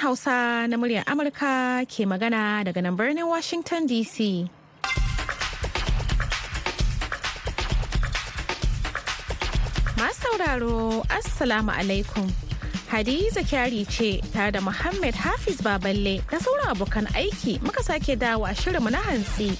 Hausa 0.00 0.64
na 0.64 0.80
muryar 0.80 1.04
Amurka 1.04 1.84
ke 1.84 2.08
magana 2.08 2.64
daga 2.64 2.80
nan 2.80 2.96
birnin 2.96 3.28
Washington 3.28 3.84
DC. 3.84 4.48
Masu 10.00 10.16
sauraro, 10.24 11.04
Assalamu 11.12 11.68
alaikum. 11.76 12.24
Hadiza 12.88 13.44
kyari 13.44 13.84
ce 13.84 14.24
tare 14.32 14.50
da 14.56 14.60
Muhammad 14.64 15.12
Hafiz 15.12 15.60
Baballe 15.60 16.24
da 16.32 16.40
sauran 16.40 16.72
abokan 16.72 17.04
aiki 17.12 17.60
muka 17.60 17.82
sake 17.84 18.16
dawo 18.16 18.48
a 18.48 18.56
shirinmu 18.56 18.88
na 18.90 19.04
hantsi 19.04 19.52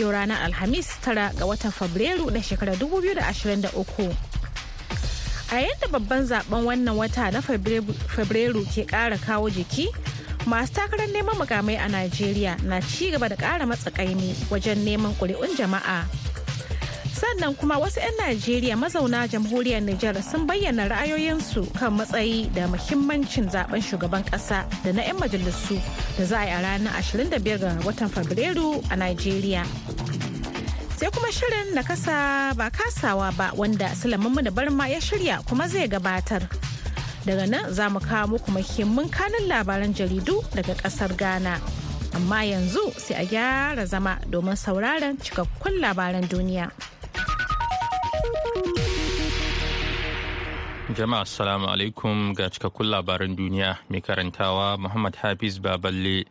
yau 0.00 0.08
ranar 0.08 0.40
Alhamis 0.48 0.88
tara 1.04 1.28
ga 1.36 1.44
watan 1.44 1.68
Fabrairu 1.70 2.32
na 2.32 2.40
shekarar 2.40 2.80
2023. 2.80 4.41
A 5.52 5.60
yadda 5.60 5.86
babban 5.92 6.24
zaɓen 6.24 6.64
wannan 6.64 6.96
wata 6.96 7.30
na 7.30 7.40
Fabrairu 7.44 8.64
ke 8.72 8.86
ƙara 8.88 9.18
kawo 9.20 9.50
jiki, 9.52 9.86
masu 10.48 10.72
takarar 10.72 11.12
neman 11.12 11.36
mukamai 11.36 11.76
a 11.76 11.88
Najeriya 11.92 12.56
na 12.64 12.80
ci 12.80 13.10
gaba 13.10 13.28
da 13.28 13.36
ƙara 13.36 13.66
matsakaimi 13.68 14.32
wajen 14.48 14.80
neman 14.80 15.12
ƙuri'un 15.20 15.52
jama'a. 15.54 16.08
Sannan 17.12 17.54
kuma 17.54 17.76
wasu 17.76 18.00
'yan 18.00 18.16
Najeriya 18.16 18.76
mazauna 18.80 19.28
jamhuriyar 19.28 19.84
Nijar 19.84 20.16
sun 20.24 20.46
bayyana 20.48 20.88
ra'ayoyinsu 20.88 21.68
kan 21.78 21.92
matsayi 22.00 22.48
da 22.54 22.64
muhimmancin 22.66 23.52
zaɓen 23.52 23.82
shugaban 23.84 24.24
ƙasa 24.24 24.64
da 24.82 24.92
na 24.92 25.02
'yan 25.04 25.20
majalisu 25.20 25.76
da 26.16 26.24
za 26.24 26.38
a 26.40 26.44
yi 26.46 26.50
a 26.50 26.62
ranar 26.64 26.96
25 26.96 27.58
ga 27.60 27.76
watan 27.84 28.08
Fabrairu 28.08 28.80
a 28.90 28.96
Najeriya. 28.96 29.68
Sai 31.02 31.10
kuma 31.10 31.32
shirin 31.34 31.74
na 31.74 31.82
kasa 31.82 32.54
ba 32.54 32.70
kasawa 32.70 33.34
ba 33.34 33.50
wanda 33.58 33.90
Sulaiman 33.90 34.38
da 34.46 34.52
Barma 34.54 34.86
ya 34.86 35.00
shirya 35.02 35.42
kuma 35.50 35.66
zai 35.66 35.88
gabatar. 35.90 36.46
Daga 37.26 37.42
nan 37.50 37.74
za 37.74 37.90
mu 37.90 37.98
kawo 37.98 38.38
muku 38.38 38.54
muhimmin 38.54 39.10
kanin 39.10 39.50
labaran 39.50 39.90
jaridu 39.90 40.38
daga 40.54 40.78
ƙasar 40.78 41.10
Ghana. 41.18 41.58
Amma 42.14 42.46
yanzu 42.46 42.94
sai 43.02 43.18
a 43.18 43.26
gyara 43.26 43.82
zama 43.84 44.14
domin 44.30 44.54
sauraron 44.54 45.18
cikakkun 45.18 45.82
labaran 45.82 46.22
duniya. 46.22 46.70
Jama'a 50.94 51.26
assalamu 51.26 51.66
alaikum 51.66 52.30
ga 52.30 52.46
cikakkun 52.46 52.86
labaran 52.94 53.34
duniya 53.34 53.74
mai 53.90 53.98
karantawa 54.06 54.78
Muhammad 54.78 55.16
Hafiz 55.18 55.58
Baballe. 55.58 56.30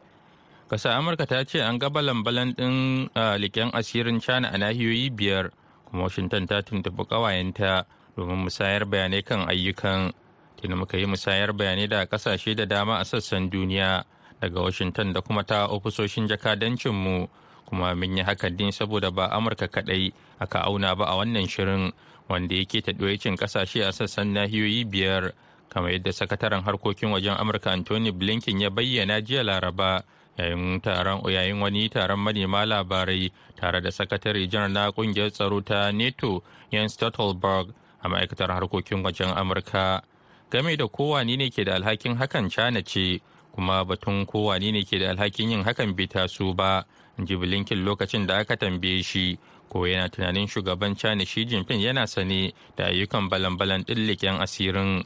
Ƙasar 0.72 0.96
Amurka 0.96 1.28
ta 1.28 1.44
ce 1.44 1.60
an 1.60 1.78
ga 1.80 1.90
balan-balan 1.90 2.54
ɗin 2.56 3.10
liƙen 3.44 3.72
asirin 3.76 4.22
China 4.24 4.48
a 4.54 4.58
nahiyoyi 4.58 5.12
biyar, 5.12 5.52
kuma 5.84 6.04
Washington 6.04 6.48
ta 6.48 6.62
tuntuɓi 6.62 7.08
ƙawayenta 7.12 7.84
domin 8.16 8.46
musayar 8.48 8.86
bayanai 8.88 9.20
kan 9.22 9.50
ayyukan. 9.52 10.14
Tuna 10.56 10.76
muka 10.78 10.96
yi 10.98 11.06
musayar 11.06 11.52
bayanai 11.52 11.90
da 11.90 12.06
ƙasashe 12.06 12.56
da 12.56 12.64
dama 12.64 13.00
a 13.00 13.04
sassan 13.04 13.50
duniya 13.52 14.06
daga 14.42 14.62
Washington 14.64 15.12
da 15.12 15.20
kuma 15.20 15.44
ta 15.44 15.68
ofisoshin 15.68 16.30
jakadancinmu, 16.30 17.28
kuma 17.68 17.94
mun 17.94 18.16
yi 18.16 18.24
hakan 18.24 18.56
ne 18.58 18.72
saboda 18.72 19.12
ba 19.14 19.28
Amurka 19.28 19.68
kaɗai 19.68 20.14
aka 20.40 20.60
auna 20.64 20.96
ba 20.96 21.04
a 21.04 21.18
wannan 21.18 21.50
shirin 21.50 21.92
wanda 22.30 22.56
yake 22.56 22.82
ta 22.82 22.94
cin 23.20 23.36
ƙasashe 23.36 23.84
a 23.86 23.92
sassan 23.92 24.32
nahiyoyi 24.32 24.86
biyar, 24.90 25.34
kamar 25.70 25.92
yadda 25.92 26.14
sakataren 26.16 26.64
harkokin 26.64 27.12
wajen 27.12 27.36
Amurka 27.36 27.72
Anthony 27.74 28.12
Blinken 28.14 28.62
ya 28.62 28.70
bayyana 28.70 29.20
jiya 29.22 29.44
Laraba. 29.44 30.04
Yayin 30.42 30.82
taron 30.82 31.22
yayin 31.30 31.62
wani 31.62 31.90
taron 31.90 32.20
manema 32.20 32.66
labarai 32.66 33.32
tare 33.56 33.82
da 33.82 33.90
sakatare 33.92 34.48
janar 34.50 34.70
na 34.72 34.92
ƙungiyar 34.92 35.32
tsaro 35.32 35.62
ta 35.62 35.92
neto 35.92 36.44
jens 36.72 36.94
stoltenberg 36.94 37.74
a 38.04 38.10
ma'aikatar 38.10 38.50
harkokin 38.50 39.04
wajen 39.04 39.30
amurka. 39.38 40.02
Game 40.50 40.76
da 40.76 40.88
kowane 40.88 41.38
ne 41.38 41.50
ke 41.50 41.64
da 41.66 41.76
alhakin 41.76 42.18
hakan 42.18 42.50
cana 42.50 42.82
ce 42.84 43.22
kuma 43.56 43.86
batun 43.86 44.26
kowane 44.26 44.72
ne 44.72 44.84
ke 44.84 45.00
da 45.00 45.12
alhakin 45.14 45.50
yin 45.52 45.64
hakan 45.64 45.96
bai 45.96 46.08
taso 46.08 46.54
ba 46.56 46.84
ji 47.24 47.36
blinken 47.36 47.86
lokacin 47.86 48.26
da 48.28 48.38
aka 48.40 48.56
tambaye 48.58 49.02
shi 49.04 49.38
ko 49.70 49.86
yana 49.86 50.10
tunanin 50.10 50.48
shugaban 50.48 50.96
cana 50.98 51.26
shi 51.26 51.46
jinping 51.46 51.80
yana 51.82 52.08
sane 52.08 52.54
da 52.76 52.86
ayyukan 52.86 53.30
balan-balan 53.30 53.84
ɗin 53.86 54.42
asirin. 54.42 55.04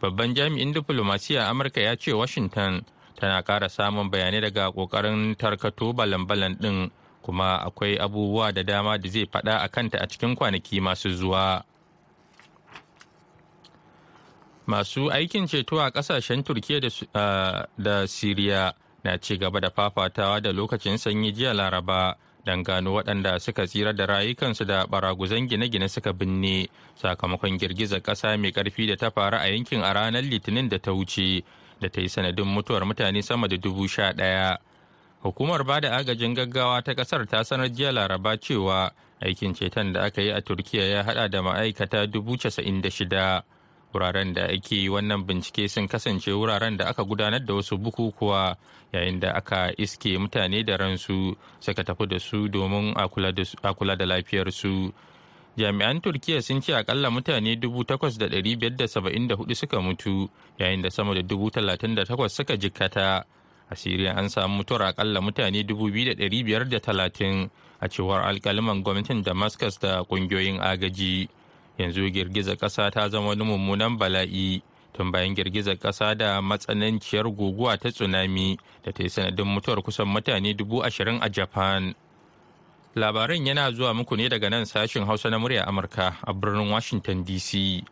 Babban 0.00 0.34
jami'in 0.34 0.72
diflomasiya 0.72 1.48
amurka 1.50 1.80
ya 1.80 1.96
ce 1.96 2.12
washington 2.12 2.84
tana 3.18 3.42
ƙara 3.42 3.68
samun 3.68 4.10
bayanai 4.10 4.40
daga 4.40 4.70
ƙoƙarin 4.72 5.34
tarkato 5.36 5.92
balan-balan 5.92 6.54
ɗin 6.54 6.90
kuma 7.22 7.56
akwai 7.66 7.98
abubuwa 7.98 8.52
da 8.54 8.62
dama 8.62 8.98
da 8.98 9.08
zai 9.10 9.26
faɗa 9.26 9.58
a 9.64 9.68
kanta 9.68 9.98
a 9.98 10.06
cikin 10.06 10.36
kwanaki 10.36 10.80
masu 10.80 11.10
zuwa. 11.10 11.62
Masu 14.66 15.10
aikin 15.10 15.46
ceto 15.48 15.80
a 15.80 15.90
ƙasashen 15.90 16.44
Turkiyya 16.44 16.80
da 17.78 18.06
Siriya 18.06 18.72
na 19.04 19.16
ci 19.18 19.36
gaba 19.36 19.60
da 19.60 19.70
fafatawa 19.70 20.40
da 20.42 20.52
lokacin 20.52 20.98
sanyi 20.98 21.32
jiya 21.32 21.52
Laraba 21.54 22.14
don 22.44 22.62
gano 22.62 22.94
waɗanda 22.94 23.40
suka 23.40 23.66
tsira 23.66 23.92
da 23.92 24.06
rayukansu 24.06 24.64
da 24.64 24.86
baraguzan 24.86 25.48
gine-gine 25.48 25.88
suka 25.88 26.12
binne 26.12 26.68
sakamakon 27.02 27.58
girgizar 27.58 28.00
ƙasa 28.00 28.38
mai 28.38 28.52
ƙarfi 28.52 28.86
da 28.86 28.96
ta 28.96 29.10
faru 29.10 29.36
a 29.38 29.48
yankin 29.48 29.82
a 29.82 29.92
ranar 29.92 30.22
Litinin 30.22 30.68
da 30.68 30.78
ta 30.78 30.92
wuce. 30.92 31.42
Da 31.80 31.88
ta 31.88 32.00
yi 32.00 32.08
sanadin 32.08 32.46
mutuwar 32.46 32.84
mutane 32.84 33.22
sama 33.22 33.48
da 33.48 33.56
dubu 33.56 33.88
sha 33.88 34.12
ɗaya. 34.12 34.58
Hukumar 35.22 35.64
ba 35.64 35.80
da 35.80 35.96
agajin 35.96 36.34
gaggawa 36.34 36.82
ta 36.82 36.94
ƙasar 36.94 37.26
ta 37.26 37.42
sanar 37.44 37.68
jiya 37.72 37.92
laraba 37.92 38.36
cewa 38.36 38.90
aikin 39.20 39.54
ceton 39.54 39.92
da 39.92 40.02
aka 40.04 40.22
yi 40.22 40.30
a 40.30 40.40
Turkiya 40.40 40.84
ya 40.84 41.02
haɗa 41.02 41.30
da 41.30 41.42
ma'aikata 41.42 42.06
dubu 42.06 42.36
casa'in 42.38 42.80
da 42.80 42.88
shida. 42.90 43.42
Wuraren 43.94 44.34
da 44.34 44.44
ake 44.46 44.76
yi 44.76 44.88
wannan 44.88 45.24
bincike 45.26 45.68
sun 45.68 45.88
kasance 45.88 46.28
wuraren 46.30 46.76
da 46.76 46.88
aka 46.88 47.02
gudanar 47.04 47.40
da 47.44 47.54
wasu 47.54 47.78
bukukuwa 47.78 48.56
yayin 48.92 49.18
da 49.20 49.32
aka 49.34 49.72
iske 49.78 50.18
mutane 50.18 50.62
da 50.64 50.76
ransu 50.76 51.34
suka 51.60 51.82
tafi 51.84 52.06
da 52.06 52.18
su 52.18 52.48
domin 52.48 52.92
a 52.96 53.08
kula 53.08 53.96
da 53.96 54.04
lafiyarsu. 54.06 54.92
Jami'an 55.58 55.98
turkiya 56.00 56.38
sun 56.42 56.60
ce 56.62 56.70
akalla 56.76 57.10
mutane 57.10 57.54
8,574 57.58 59.54
suka 59.54 59.80
mutu 59.82 60.30
yayin 60.58 60.82
da 60.82 60.90
sama 60.90 61.14
da 61.14 61.20
38,000 61.22 62.28
suka 62.28 62.56
jikkata. 62.56 63.24
A 63.70 63.74
siriya 63.76 64.16
an 64.16 64.28
samu 64.28 64.56
mutuwar 64.62 64.82
akalla 64.94 65.20
mutane 65.20 65.62
2,530 65.62 67.48
a 67.80 67.88
cewar 67.88 68.22
alkaliman 68.24 68.82
gwamnatin 68.82 69.22
damascus 69.22 69.78
da 69.80 70.02
ƙungiyoyin 70.04 70.60
agaji. 70.62 71.28
Yanzu 71.78 72.10
girgizar 72.10 72.56
ƙasa 72.56 72.90
ta 72.90 73.08
zama 73.08 73.26
wani 73.28 73.44
mummunan 73.44 73.98
bala'i 73.98 74.62
tun 74.92 75.12
bayan 75.12 75.34
girgizar 75.34 75.76
ƙasa 75.78 76.14
da 76.16 76.40
matsananciyar 76.42 77.26
guguwa 77.30 77.76
ta 77.78 77.90
tsunami 77.90 78.58
da 78.84 78.92
ta 78.92 79.02
yi 79.02 79.08
sanadin 79.10 79.46
mutuwar 79.46 79.82
kusan 79.82 80.06
mutane 80.08 80.54
20,000 80.54 81.18
a 81.22 81.28
japan. 81.28 81.94
Labaran 82.94 83.46
yana 83.46 83.70
zuwa 83.72 83.94
muku 83.94 84.16
ne 84.16 84.28
daga 84.28 84.50
nan 84.50 84.64
sashen 84.64 85.04
hausa 85.04 85.30
na 85.30 85.38
murya 85.38 85.66
amurka 85.66 86.16
a 86.26 86.32
birnin 86.32 86.70
washington 86.70 87.24
dc 87.24 87.84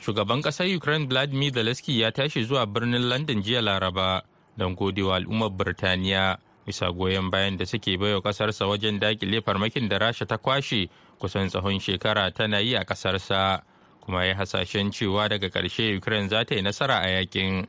shugaban 0.00 0.40
ƙasar 0.42 0.66
ukraine 0.76 1.06
vladimir 1.06 1.52
zelensky 1.52 2.00
ya 2.00 2.10
tashi 2.12 2.44
zuwa 2.44 2.66
birnin 2.66 3.08
london 3.08 3.42
jiya 3.42 3.60
laraba 3.62 4.22
don 4.56 4.74
godewa 4.76 5.16
al'ummar 5.16 5.50
birtaniya 5.50 6.38
bisa 6.66 6.88
goyon 6.92 7.30
bayan 7.30 7.56
da 7.56 7.64
suke 7.66 7.96
baiwa 7.98 8.20
ƙasarsa 8.22 8.66
wajen 8.66 8.98
daƙile 9.00 9.40
farmakin 9.44 9.88
da 9.88 9.98
rasha 9.98 10.26
ta 10.26 10.36
kwashe 10.38 10.88
kusan 11.20 11.48
tsawon 11.48 11.80
shekara 11.80 12.30
tana 12.34 12.58
yi 12.60 12.74
a 12.76 12.84
ƙasarsa 12.84 13.62
kuma 14.00 14.24
ya 14.24 14.34
hasashen 14.34 14.90
cewa 14.90 15.28
daga 15.28 15.48
ƙarshe 15.48 15.96
ukraine 15.96 16.28
za 16.28 16.44
ta 16.44 16.54
yi 16.54 16.62
nasara 16.62 17.00
a 17.00 17.08
yaƙin 17.20 17.66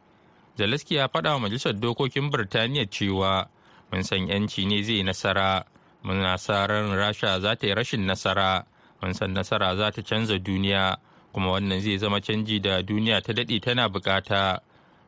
zelensky 0.58 0.96
ya 0.96 1.08
faɗa 1.08 1.34
wa 1.34 1.40
majalisar 1.40 1.74
dokokin 1.80 2.32
birtaniya 2.32 2.86
cewa 2.88 3.48
mun 3.92 4.04
san 4.04 4.28
'yanci 4.28 4.66
ne 4.66 4.84
zai 4.84 5.04
nasara 5.04 5.66
muna 6.06 6.38
sa 6.38 6.66
ran 6.68 6.94
rasha 6.94 7.40
za 7.42 7.56
ta 7.56 7.68
yi 7.68 7.74
rashin 7.74 8.06
nasara. 8.06 8.64
Mun 9.02 9.14
san 9.14 9.34
nasara 9.34 9.76
za 9.76 9.92
ta 9.92 10.02
canza 10.02 10.38
duniya 10.40 10.98
kuma 11.34 11.52
wannan 11.52 11.82
zai 11.82 11.98
zama 11.98 12.22
canji 12.22 12.60
da 12.62 12.82
duniya 12.82 13.22
ta 13.22 13.34
daɗe 13.34 13.60
tana 13.62 13.90
buƙata 13.90 14.60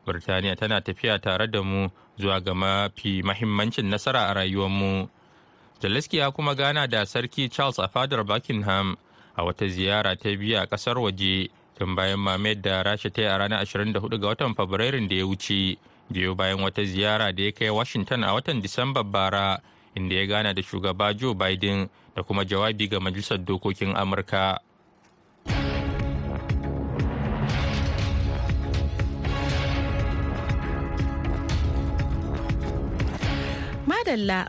birtaniya 0.06 0.56
tana 0.56 0.80
tafiya 0.80 1.18
tare 1.22 1.46
da 1.46 1.62
mu 1.62 1.88
zuwa 2.18 2.40
ga 2.40 2.54
mafi 2.54 3.22
mahimmancin 3.22 3.86
nasara 3.86 4.28
a 4.28 4.34
rayuwarmu. 4.34 5.08
Zelensky 5.80 6.16
ya 6.18 6.30
kuma 6.30 6.54
gana 6.54 6.86
da 6.88 7.04
sarki 7.06 7.48
charles 7.50 7.78
a 7.78 7.88
fadar 7.88 8.24
buckingham 8.26 8.96
a 9.36 9.42
wata 9.44 9.68
ziyara 9.68 10.16
ta 10.18 10.28
biyu 10.36 10.58
a 10.58 10.66
ƙasar 10.66 10.98
waje 10.98 11.48
tun 11.78 11.94
bayan 11.94 12.18
mamayar 12.18 12.60
da 12.60 12.82
rasha 12.82 13.10
ta 13.10 13.22
yi 13.22 13.28
a 13.28 13.38
ranar 13.38 13.62
24 13.64 14.18
ga 14.20 14.26
watan 14.26 14.54
fabrairun 14.54 15.08
da 15.08 15.14
ya 15.14 15.24
wuce. 15.26 15.78
Biyo 16.10 16.34
bayan 16.34 16.58
wata 16.60 16.82
ziyara 16.84 17.32
da 17.32 17.42
ya 17.42 17.52
kai 17.52 17.70
washington 17.70 18.24
a 18.24 18.34
watan 18.34 18.60
disamba 18.60 19.04
bara 19.04 19.60
inda 19.98 20.14
ya 20.14 20.26
gana 20.26 20.54
da 20.54 20.62
shugaba 20.62 21.10
Joe 21.14 21.34
Biden 21.34 21.88
da 22.14 22.22
kuma 22.22 22.44
jawabi 22.46 22.86
ga 22.88 23.00
Majalisar 23.02 23.38
Dokokin 23.42 23.94
Amurka. 23.98 24.58
Madalla 33.86 34.46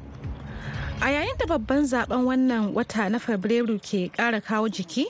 a 1.02 1.08
yayin 1.10 1.38
da 1.40 1.46
babban 1.48 1.84
zaɓen 1.88 2.26
wannan 2.28 2.74
wata 2.76 3.10
na 3.10 3.18
Fabrairu 3.20 3.80
ke 3.80 4.12
ƙara 4.12 4.42
kawo 4.42 4.68
jiki, 4.70 5.06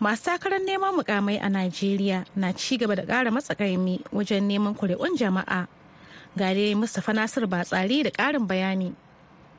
masu 0.00 0.24
takarar 0.32 0.60
neman 0.64 0.96
mukamai 0.96 1.38
a 1.38 1.48
Najeriya 1.48 2.24
na 2.34 2.52
ci 2.52 2.78
gaba 2.78 2.96
da 2.96 3.02
ƙara 3.04 3.30
matsakaimi 3.30 4.00
wajen 4.12 4.48
neman 4.48 4.74
kuri'un 4.74 5.14
jama'a. 5.16 5.68
Gare 6.36 6.74
Mustapha 6.74 7.12
Nasir 7.14 7.46
Batsari 7.46 8.02
da 8.04 8.10
ƙarin 8.10 8.46
bayani. 8.48 8.94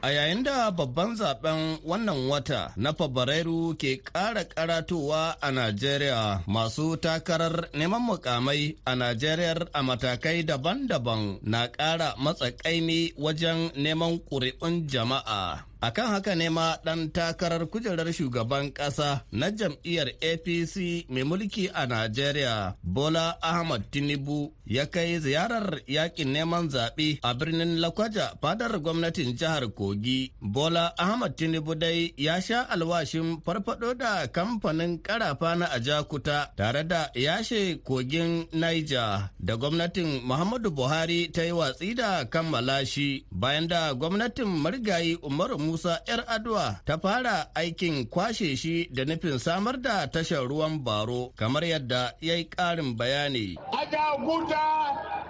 A 0.08 0.12
yayin 0.12 0.44
da 0.44 0.72
babban 0.72 1.16
zaɓen 1.20 1.80
wannan 1.84 2.30
wata 2.32 2.72
na 2.78 2.94
Fabrairu 2.94 3.76
ke 3.78 4.00
ƙara 4.04 4.44
karatowa 4.48 5.36
a 5.42 5.52
Najeriya 5.52 6.44
masu 6.48 6.96
takarar 6.96 7.68
neman 7.74 8.02
mukamai 8.08 8.78
a 8.86 8.96
Najeriya 8.96 9.68
a 9.74 9.84
matakai 9.84 10.46
daban-daban 10.48 11.40
na 11.44 11.68
ƙara 11.68 12.16
matsakaimi 12.18 13.14
wajen 13.20 13.72
neman 13.76 14.20
ƙuri'un 14.32 14.88
jama'a. 14.88 15.66
Akan 15.82 16.08
haka 16.08 16.36
ne 16.36 16.50
ma 16.50 16.78
ɗan 16.86 17.12
takarar 17.12 17.68
kujerar 17.68 18.14
shugaban 18.14 18.72
ƙasa 18.74 19.22
na 19.32 19.50
jam'iyyar 19.52 20.10
apc 20.22 21.06
mai 21.10 21.24
mulki 21.24 21.70
a 21.74 21.86
najeriya 21.88 22.76
bola 22.84 23.38
ahmad 23.42 23.84
tinubu 23.92 24.54
ya 24.66 24.86
kai 24.86 25.20
ziyarar 25.20 25.82
yaƙin 25.88 26.34
neman 26.34 26.70
zaɓe 26.70 27.20
a 27.24 27.34
birnin 27.34 27.80
lakwaja 27.80 28.36
fadar 28.42 28.80
gwamnatin 28.80 29.36
jihar 29.38 29.64
kogi. 29.74 30.32
Bola 30.42 30.94
ahmad 30.98 31.36
tinubu 31.36 31.76
dai 31.76 32.14
ya 32.18 32.42
sha 32.42 32.70
alwashin 32.70 33.42
farfado 33.46 33.94
da 33.94 34.28
kamfanin 34.28 35.00
karafa 35.02 35.56
na 35.56 35.72
ajakuta 35.72 36.52
tare 36.56 36.84
da 36.84 37.10
yashe 37.16 37.76
kogin 37.84 38.48
niger 38.54 39.30
da 39.40 39.56
gwamnatin 39.58 40.22
muhammadu 40.26 40.72
buhari 40.72 41.28
ta 41.32 41.44
yi 41.44 41.52
watsi 41.52 41.94
da 41.96 42.26
kammala 42.26 42.86
shi 42.86 43.26
bayan 43.32 43.68
da 43.68 43.94
gwamnatin 43.94 44.46
marigayi 44.48 45.16
umaru 45.16 45.58
Musa 45.68 46.00
'yar 46.08 46.24
Adwa 46.28 46.80
ta 46.86 46.98
fara 46.98 47.52
aikin 47.56 48.06
kwashe 48.08 48.56
shi 48.56 48.88
da 48.92 49.04
nufin 49.06 49.40
samar 49.40 49.78
da 49.82 50.08
tashar 50.08 50.48
ruwan 50.48 50.80
baro 50.84 51.34
kamar 51.36 51.64
yadda 51.64 52.14
ya 52.22 52.36
yi 52.36 52.46
ƙarin 52.50 52.96
bayani. 52.98 53.58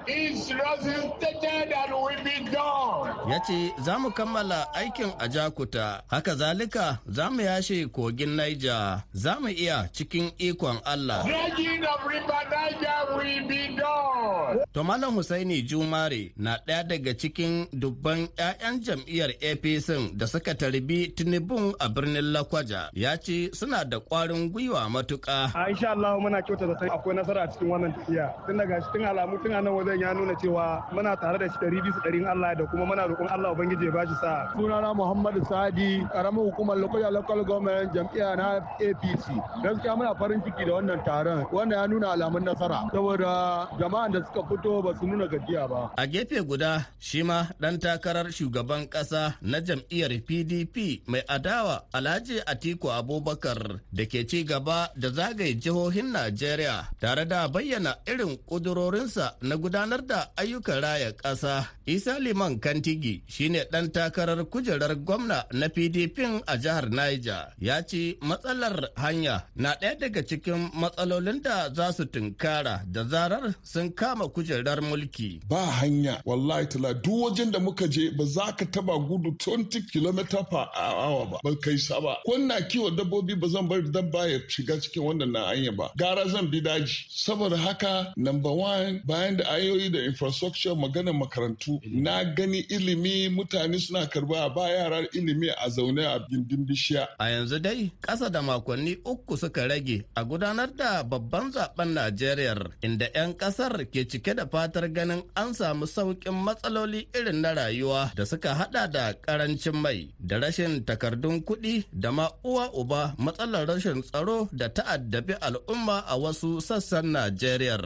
is 0.07 0.53
resuscitated 0.53 1.71
and 1.71 1.91
will 1.91 2.23
be 2.23 2.37
done. 2.51 3.11
Ya 3.29 3.39
ce 3.39 3.71
za 3.83 3.99
mu 3.99 4.11
kammala 4.11 4.73
aikin 4.73 5.11
a 5.19 5.27
Jakuta, 5.27 6.01
haka 6.07 6.35
zalika 6.35 6.97
za 7.07 7.29
mu 7.29 7.41
yashe 7.41 7.85
kogin 7.87 8.35
Niger, 8.35 9.03
za 9.13 9.39
mu 9.39 9.49
iya 9.49 9.89
cikin 9.91 10.31
ikon 10.37 10.79
Allah. 10.85 11.23
Dredging 11.25 11.83
of 11.83 12.05
river 12.07 12.41
Niger 12.51 13.17
will 13.17 13.47
be 13.47 13.75
done. 13.75 14.63
To 14.73 14.83
Malam 14.83 15.15
Husaini 15.15 15.61
Jumare 15.61 16.31
na 16.37 16.57
ɗaya 16.67 16.83
daga 16.87 17.13
cikin 17.13 17.67
dubban 17.73 18.27
'ya'yan 18.37 18.79
jam'iyyar 18.81 19.31
APC 19.51 20.15
da 20.15 20.26
suka 20.27 20.53
tarbi 20.55 21.07
Tinubun 21.15 21.73
a 21.79 21.89
birnin 21.89 22.33
Lakwaja, 22.33 22.89
ya 22.93 23.17
ce 23.17 23.49
suna 23.53 23.83
da 23.85 23.99
ƙwarin 23.99 24.51
gwiwa 24.51 24.89
matuƙa. 24.89 25.51
A 25.55 25.69
insha 25.69 25.91
Allah 25.91 26.17
muna 26.19 26.41
kyauta 26.41 26.67
da 26.67 26.75
akwai 26.93 27.15
nasara 27.15 27.43
a 27.43 27.47
cikin 27.47 27.67
wannan 27.69 27.93
tafiya. 27.95 28.33
Tun 28.45 28.57
daga 28.57 28.79
tun 28.91 29.01
alamu 29.01 29.41
tun 29.41 29.53
a 29.53 29.61
nan 29.61 29.73
wajen 29.73 29.99
ya 29.99 30.13
nuna 30.13 30.33
cewa 30.35 30.83
muna 30.91 31.15
tare 31.19 31.37
da 31.39 31.47
shi 31.47 31.57
ɗari 31.59 31.81
bisa 31.81 31.99
ɗarin 32.05 32.27
Allah 32.27 32.55
da 32.55 32.65
kuma 32.65 32.85
muna 32.85 33.07
roƙon 33.07 33.29
Allah 33.31 33.53
Ubangiji 33.55 33.85
ya 33.85 33.91
bashi 33.91 34.13
sa. 34.21 34.51
Sunana 34.53 34.93
Muhammadu 34.95 35.45
Sadi, 35.47 36.01
ƙaramin 36.13 36.51
hukumar 36.51 36.77
Lokoja 36.77 37.11
Local 37.11 37.43
Government 37.43 37.93
jam'iyya 37.93 38.35
na 38.37 38.59
APC. 38.79 39.25
Gaskiya 39.63 39.95
muna 39.95 40.15
farin 40.17 40.41
ciki 40.41 40.65
da 40.65 40.71
wannan 40.73 41.03
taron 41.05 41.45
wanda 41.51 41.75
ya 41.77 41.87
nuna 41.87 42.07
alamun 42.13 42.43
nasara 42.43 42.89
saboda 42.91 43.67
jama'an 43.79 44.11
da 44.13 44.19
suka 44.25 44.43
fito 44.49 44.81
ba 44.83 44.93
su 44.99 45.05
nuna 45.07 45.27
gajiya 45.27 45.69
ba. 45.69 45.91
A 45.97 46.07
gefe 46.07 46.41
guda 46.45 46.85
shi 46.99 47.23
ma 47.23 47.45
ɗan 47.61 47.79
takarar 47.79 48.27
shugaban 48.31 48.87
ƙasa 48.89 49.35
na 49.41 49.59
jam'iyyar 49.59 50.16
PDP 50.21 51.01
mai 51.07 51.23
adawa 51.27 51.83
Alhaji 51.93 52.41
Atiku 52.45 52.91
Abubakar 52.91 53.79
da 53.93 54.05
ke 54.05 54.27
ci 54.27 54.43
gaba 54.43 54.89
da 54.95 55.09
zagaye 55.09 55.53
jihohin 55.59 56.11
Najeriya 56.11 56.89
tare 56.99 57.25
da 57.25 57.47
bayyana 57.47 57.95
irin 58.07 58.37
ƙudurorinsa 58.47 59.35
na 59.41 59.55
gudanar 59.57 60.05
da 60.05 60.29
ayyukan 60.37 60.81
raya 60.81 61.11
ƙasa. 61.13 61.67
Isa 61.85 62.19
Liman 62.19 62.59
Kantigi 62.59 63.21
shine 63.27 63.63
ɗan 63.71 63.91
takarar 63.91 64.43
kujerar 64.45 64.95
gwamna 64.95 65.45
na 65.53 65.67
PDP 65.69 66.43
a 66.47 66.57
jihar 66.57 66.89
Niger. 66.89 67.53
Ya 67.59 67.81
ce 67.81 68.17
matsalar 68.21 68.89
hanya 68.95 69.43
na 69.55 69.75
ɗaya 69.75 69.99
daga 69.99 70.23
cikin 70.25 70.69
matsalolin 70.73 71.41
da 71.41 71.69
za 71.73 71.91
su 71.93 72.05
tunkara 72.05 72.83
da 72.85 73.03
zarar 73.03 73.55
sun 73.63 73.91
kama 73.91 74.27
kujerar 74.29 74.81
mulki. 74.81 75.39
Ba 75.47 75.65
hanya 75.81 76.21
wallahi 76.25 76.67
tala 76.67 76.93
duk 76.93 77.13
wajen 77.23 77.51
da 77.51 77.59
muka 77.59 77.87
je 77.87 78.11
ba 78.17 78.25
za 78.25 78.51
ka 78.55 78.65
taba 78.65 78.97
gudu 78.99 79.31
20 79.31 79.81
km 79.91 80.06
per 80.13 80.67
hour 80.75 81.25
ba 81.31 81.37
ba 81.43 81.55
kai 81.61 81.77
sa 81.77 81.99
ba. 81.99 82.17
Kwanna 82.25 82.61
kiwon 82.67 82.95
dabbobi 82.95 83.35
ba 83.35 83.47
zan 83.47 83.67
bar 83.67 83.81
dabba 83.81 84.27
ya 84.27 84.39
shiga 84.47 84.79
cikin 84.81 85.03
wannan 85.03 85.31
na 85.31 85.47
hanya 85.49 85.71
ba. 85.71 85.91
Gara 85.97 86.27
zan 86.29 86.47
bi 86.51 86.61
daji. 86.61 87.05
Saboda 87.09 87.57
haka 87.57 88.13
number 88.17 88.51
one 88.51 89.01
bayan 89.05 89.37
da 89.37 89.43
ayoyi 89.51 89.89
da 89.91 89.99
infrastructure 90.03 90.75
maganar 90.75 91.13
makarantu 91.13 91.79
na 91.85 92.23
gani 92.23 92.59
ilimi 92.69 93.29
mutane 93.29 93.79
suna 93.79 94.05
karɓa 94.05 94.53
ba 94.55 94.69
yara 94.69 95.07
ilimi 95.13 95.49
a 95.49 95.69
zaune 95.69 96.03
a 96.05 96.19
gindin 96.29 96.65
bishiya. 96.67 97.07
A 97.19 97.29
yanzu 97.29 97.59
dai 97.59 97.91
ƙasa 98.01 98.29
da 98.31 98.41
makonni 98.41 98.97
uku 99.05 99.37
suka 99.37 99.67
rage 99.67 100.03
a 100.15 100.23
gudanar 100.25 100.69
da 100.75 101.03
babban 101.03 101.51
zaɓen 101.51 101.93
Najeriya 101.97 102.53
inda 102.81 103.07
'yan 103.15 103.33
ƙasar 103.33 103.73
ke 103.89 104.05
cike 104.05 104.35
da 104.35 104.45
fatar 104.45 104.85
ganin 104.93 105.23
an 105.35 105.53
samu 105.53 105.85
sauƙin 105.87 106.35
matsaloli 106.35 107.07
irin 107.15 107.41
na 107.41 107.53
rayuwa 107.53 108.11
da 108.15 108.25
suka 108.25 108.53
hada 108.53 108.87
da 108.87 109.13
ƙarancin 109.13 109.73
mai 109.75 109.96
da 110.19 110.35
rashin 110.43 110.73
takardun 110.87 111.37
kuɗi 111.47 111.85
da 111.93 112.09
ma 112.17 112.25
uwa 112.49 112.65
uba 112.81 113.01
matsalar 113.23 113.63
rashin 113.69 113.99
tsaro 114.03 114.37
da 114.59 114.67
ta'addabi 114.77 115.33
al'umma 115.47 115.97
a 116.07 116.15
wasu 116.23 116.49
sassan 116.67 117.05
Najeriya. 117.13 117.77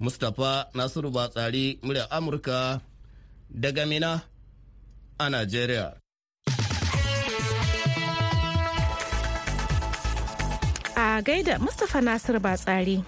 Mustapha 0.00 0.52
Nasiru 0.76 1.10
Batsari 1.16 1.78
murya 1.82 2.04
Amurka 2.10 2.80
daga 3.62 3.84
Mina 3.90 4.12
a 5.18 5.24
Najeriya. 5.34 5.86
A 10.96 11.22
gaida 11.22 11.54
Mustapha 11.58 12.00
Nasiru 12.08 12.40
Batsari. 12.40 12.98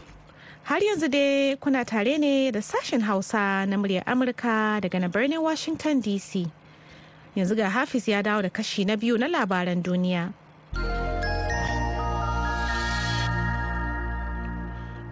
Har 0.69 0.81
yanzu 0.81 1.09
dai 1.09 1.57
kuna 1.61 1.85
tare 1.85 2.19
ne 2.19 2.51
da 2.51 2.61
sashen 2.61 3.01
Hausa 3.01 3.65
na 3.67 3.77
muryar 3.77 4.05
Amurka 4.05 4.81
daga 4.81 4.99
na 5.01 5.09
birnin 5.09 5.41
Washington 5.43 6.03
DC. 6.03 6.45
Yanzu 7.39 7.55
ga 7.55 7.71
Hafiz 7.71 8.09
ya 8.09 8.23
dawo 8.23 8.43
da 8.43 8.51
kashi 8.51 8.85
na 8.85 8.97
biyu 8.97 9.19
na 9.19 9.29
labaran 9.29 9.83
duniya. 9.83 10.33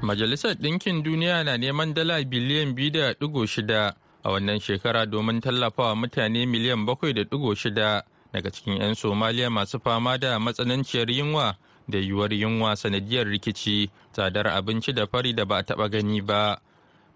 Majalisar 0.03 0.55
Ɗinkin 0.59 1.03
Duniya 1.03 1.45
na 1.45 1.57
neman 1.57 1.95
dala 1.95 2.19
biliyan 2.25 2.75
biyu 2.75 2.91
da 2.91 3.13
ɗigo 3.15 3.47
shida 3.47 3.95
a 4.25 4.31
wannan 4.31 4.59
shekara 4.61 5.07
domin 5.07 5.41
tallafawa 5.41 5.95
mutane 5.97 6.47
miliyan 6.47 6.87
bakwai 6.87 7.13
da 7.15 7.23
ɗigo 7.23 7.55
shida 7.55 8.03
daga 8.33 8.51
cikin 8.51 8.77
'yan 8.83 8.95
Somaliya 8.95 9.51
masu 9.51 9.79
fama 9.79 10.19
da 10.19 10.39
matsananciyar 10.39 11.11
yunwa 11.11 11.55
da 11.89 11.99
yiwuwar 11.99 12.33
yunwa 12.35 12.77
sanadiyar 12.77 13.27
rikici, 13.27 13.91
tsadar 14.13 14.47
abinci 14.47 14.93
da 14.93 15.07
fari 15.07 15.33
da 15.33 15.45
ba 15.45 15.59
a 15.59 15.63
taɓa 15.63 15.91
gani 15.91 16.21
ba. 16.21 16.59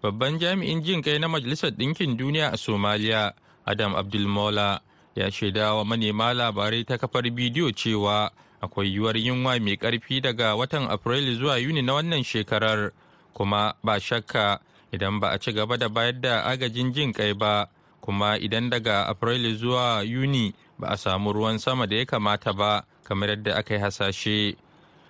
Babban 0.01 0.39
jami'in 0.39 0.81
jin 0.83 1.01
kai 1.01 1.19
na 1.19 1.27
Majalisar 1.27 1.71
Ɗinkin 1.75 2.15
Duniya 2.17 2.51
a 2.53 2.57
Somaliya, 2.57 3.33
Adam 3.65 3.93
Abdulmola, 3.95 4.79
ya 5.15 5.31
shaidawa 5.31 5.85
manema 5.85 6.33
labarai 6.33 6.83
ta 6.85 6.97
kafar 6.97 7.29
bidiyo 7.31 7.71
cewa 7.71 8.31
akwai 8.61 8.87
yiwuwar 8.93 9.17
yunwa 9.17 9.59
mai 9.59 9.75
ƙarfi 9.77 10.21
daga 10.21 10.55
watan 10.55 10.87
afrilu 10.91 11.35
zuwa 11.35 11.57
yuni 11.57 11.81
na 11.81 11.93
wannan 11.93 12.23
shekarar. 12.23 12.91
Kuma 13.33 13.73
ba 13.83 13.99
shakka 13.99 14.59
idan 14.91 15.19
ba 15.19 15.29
a 15.31 15.37
ci 15.39 15.51
gaba 15.53 15.77
da 15.77 15.87
bayar 15.89 16.21
da 16.21 16.41
agajin 16.45 16.93
jin 16.93 17.13
kai 17.13 17.33
ba 17.33 17.67
kuma 18.01 18.37
idan 18.37 18.69
daga 18.69 19.07
afrilu 19.07 19.55
zuwa 19.55 20.03
yuni 20.03 20.53
ba 20.79 20.87
a 20.87 20.97
samu 20.97 21.33
ruwan 21.33 21.57
sama 21.59 21.87
da 21.87 21.95
ya 21.95 22.05
kamata 22.05 22.53
ba 22.53 22.83
kamar 23.03 23.29
yadda 23.29 23.55
aka 23.55 23.73
yi 23.75 23.79
hasashe. 23.81 24.55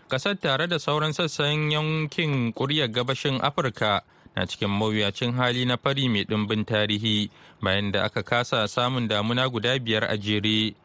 Kasar 0.08 0.36
tare 0.40 0.68
da 0.68 0.80
sauran 0.80 1.14
sassan 1.14 1.72
yankin 1.72 2.54
kuryar 2.54 2.88
gabashin 2.92 3.40
afirka 3.42 4.02
na 4.36 4.46
cikin 4.46 4.70
mawuyacin 4.70 5.32
hali 5.34 5.66
na 5.66 5.78
fari 5.78 6.10
mai 6.10 6.24
ɗimbin 6.24 6.66
tarihi 6.66 7.30
bayan 7.62 7.92
da 7.92 8.04
aka 8.04 8.24
kasa 8.24 8.68
samun 8.68 9.08
damuna 9.08 9.50
guda 9.50 9.80
biyar 9.80 10.04
a 10.04 10.18
jere. 10.18 10.76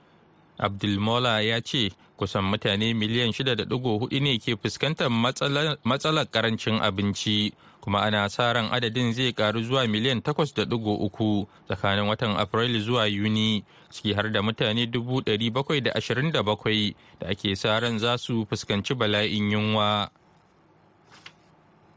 Abdulmola 0.59 1.41
ya 1.45 1.61
ce 1.61 1.93
kusan 2.17 2.45
mutane 2.49 2.95
miliyan 2.97 3.29
6.4 3.29 4.21
ne 4.21 4.39
ke 4.39 4.57
fuskantar 4.57 5.11
matsalar 5.85 6.25
ƙarancin 6.33 6.81
abinci 6.81 7.53
kuma 7.87 8.01
ana 8.03 8.27
sa 8.29 8.51
ran 8.53 8.67
adadin 8.73 9.13
zai 9.13 9.33
karu 9.33 9.63
zuwa 9.63 9.87
miliyan 9.87 10.19
8.3 10.19 10.67
tsakanin 11.69 12.09
watan 12.09 12.35
afrilu 12.37 12.81
zuwa 12.81 13.07
yuni 13.07 13.63
ciki 13.91 14.15
har 14.15 14.33
da 14.33 14.43
mutane 14.43 14.87
727 14.91 16.33
da 17.21 17.29
ake 17.29 17.55
sa 17.57 17.79
ran 17.81 17.99
za 17.99 18.19
su 18.19 18.47
fuskanci 18.51 18.95
bala'in 18.95 19.51
yunwa. 19.53 20.11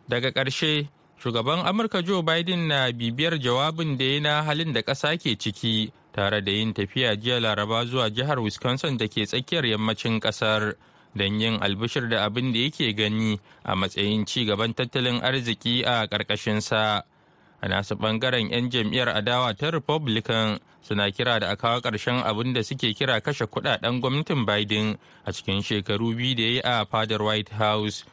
Daga 0.09 0.29
ƙarshe 0.31 0.87
shugaban 1.19 1.65
amurka 1.67 2.01
joe 2.01 2.21
biden 2.23 2.67
na 2.67 2.91
bibiyar 2.91 3.35
jawabin 3.39 3.97
da 3.97 4.03
ya 4.05 4.19
na 4.21 4.43
halin 4.43 4.73
da 4.73 4.81
ƙasa 4.81 5.17
ke 5.19 5.35
ciki 5.37 5.91
tare 6.13 6.41
da 6.41 6.51
yin 6.51 6.73
tafiya 6.73 7.15
jiya 7.15 7.39
laraba 7.39 7.85
zuwa 7.85 8.09
jihar 8.09 8.39
wisconsin 8.39 8.97
da 8.97 9.07
ke 9.07 9.25
tsakiyar 9.27 9.65
yammacin 9.65 10.19
ƙasar 10.19 10.75
don 11.15 11.39
yin 11.39 11.59
albishir 11.61 12.09
da 12.09 12.23
abin 12.25 12.53
da 12.53 12.59
yake 12.59 12.95
gani 12.95 13.39
a 13.65 13.75
matsayin 13.75 14.25
ci 14.25 14.45
gaban 14.45 14.73
tattalin 14.73 15.19
arziki 15.21 15.83
a 15.85 16.07
ƙarƙashinsa. 16.07 17.03
A 17.61 17.67
nasu 17.67 17.95
ɓangaren 17.95 18.49
'yan 18.51 18.69
jam'iyyar 18.71 19.09
adawa 19.09 19.53
ta 19.57 19.69
republican 19.71 20.59
suna 20.81 21.11
kira 21.11 21.39
da 21.39 21.51
a 21.51 21.55
kawo 21.57 21.81
ƙarshen 21.81 22.23
abin 22.23 22.53
da 22.53 22.63
suke 22.63 22.93
kira 22.95 23.19
kashe 23.21 23.45
kuɗaɗen 23.45 23.99
gwamnatin 23.99 24.45
biden 24.45 24.97
a 25.25 25.31
cikin 25.33 25.61
shekaru 25.61 26.15
biyu 26.15 26.35
da 26.35 26.43
ya 26.43 26.49
yi 26.49 26.59
a 26.63 26.85
fadar 26.85 27.21
white 27.21 27.49
house 27.49 28.05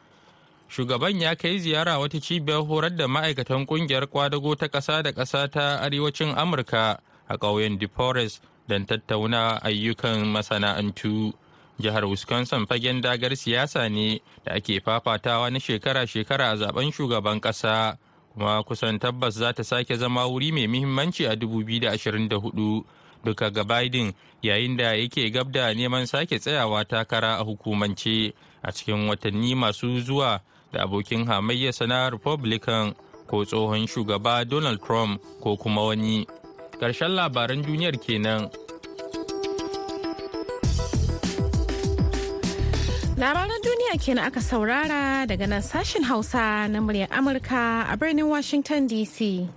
shugaban 0.69 1.21
ya 1.21 1.35
kai 1.35 1.59
ziyara 1.59 1.99
wata 1.99 2.19
cibiyar 2.21 2.65
horar 2.67 2.95
da 2.95 3.07
ma'aikatan 3.07 3.65
ƙungiyar 3.65 4.07
kwadago 4.07 4.55
ta 4.55 4.67
ƙasa 4.67 5.03
da 5.03 5.11
ƙasa 5.11 5.47
ta 5.51 5.79
arewacin 5.81 6.35
amurka 6.37 6.99
a 7.27 7.37
ƙauyen 7.37 7.77
deforest 7.79 8.41
don 8.67 8.85
tattauna 8.85 9.59
ayyukan 9.63 10.25
masana'antu. 10.27 11.33
Jihar 11.79 12.05
wisconsin 12.09 12.65
fagen 12.65 13.01
dagar 13.01 13.35
siyasa 13.35 13.89
ne 13.89 14.19
da 14.45 14.53
ake 14.53 14.81
fafatawa 14.81 15.49
na 15.51 15.59
shekara-shekara 15.59 16.51
a 16.51 16.55
zaɓen 16.57 16.91
shugaban 16.91 17.39
ƙasa 17.39 17.97
kuma 18.33 18.63
kusan 18.63 18.99
tabbas 18.99 19.33
za 19.37 19.53
ta 19.53 19.63
sake 19.63 19.95
zama 19.97 20.25
wuri 20.27 20.51
mai 20.51 20.67
muhimmanci 20.67 21.25
a 21.25 21.35
2024 21.35 22.83
duka 23.23 23.49
ga 23.51 23.63
biden 23.63 24.13
yayin 24.41 24.77
da 24.77 24.93
yake 24.93 25.29
gab 25.31 25.51
da 25.51 25.73
neman 25.73 26.05
sake 26.07 26.39
tsayawa 26.39 26.85
takara 26.85 27.37
a 27.39 27.43
hukumance 27.43 28.33
a 28.63 28.71
cikin 28.71 29.07
watanni 29.09 29.55
masu 29.55 29.99
zuwa 30.01 30.39
da 30.73 30.83
abokin 30.83 31.25
hamayyarsa 31.25 31.87
na 31.87 32.09
republican 32.09 32.93
ko 33.27 33.45
tsohon 33.45 33.87
shugaba 33.87 34.45
donald 34.47 34.81
trump 34.83 35.21
ko 35.41 35.57
kuma 35.57 35.81
wani 35.83 36.27
ƙarshen 36.79 37.15
labaran 37.15 37.61
duniyar 37.63 37.97
kenan 37.99 38.49
Labaran 43.17 43.49
duniya 43.65 43.97
kenan 43.97 44.29
aka 44.29 44.37
saurara 44.37 45.25
daga 45.25 45.49
nan 45.49 45.61
sashen 45.65 46.05
Hausa 46.05 46.69
na 46.69 46.77
muryar 46.77 47.09
Amurka 47.09 47.89
a 47.89 47.97
birnin 47.97 48.29
Washington 48.29 48.85
DC. 48.87 49.49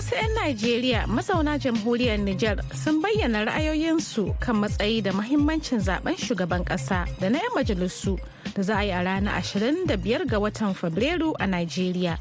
Wasu 0.00 0.16
'yan 0.16 0.32
Najeriya 0.32 1.00
mazauna 1.06 1.58
jamhuriyar 1.60 2.16
Nijar 2.24 2.56
sun 2.72 3.02
bayyana 3.04 3.44
ra'ayoyinsu 3.44 4.32
kan 4.40 4.56
matsayi 4.56 5.04
da 5.04 5.12
mahimmancin 5.12 5.76
zaɓen 5.76 6.16
shugaban 6.16 6.64
ƙasa 6.64 7.04
da 7.20 7.28
na 7.28 7.36
'yan 7.36 7.52
majalisu 7.52 8.16
da 8.56 8.62
za 8.64 8.80
a 8.80 8.84
yi 8.88 8.92
a 8.96 9.04
ranar 9.04 9.36
25 9.44 10.24
ga 10.24 10.40
watan 10.40 10.72
Fabrairu 10.72 11.36
a 11.36 11.44
Najeriya. 11.44 12.16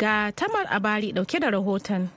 Ga 0.00 0.32
Tamar 0.32 0.64
Abari 0.72 1.12
ɗauke 1.12 1.36
da 1.40 1.50
rahoton. 1.52 2.08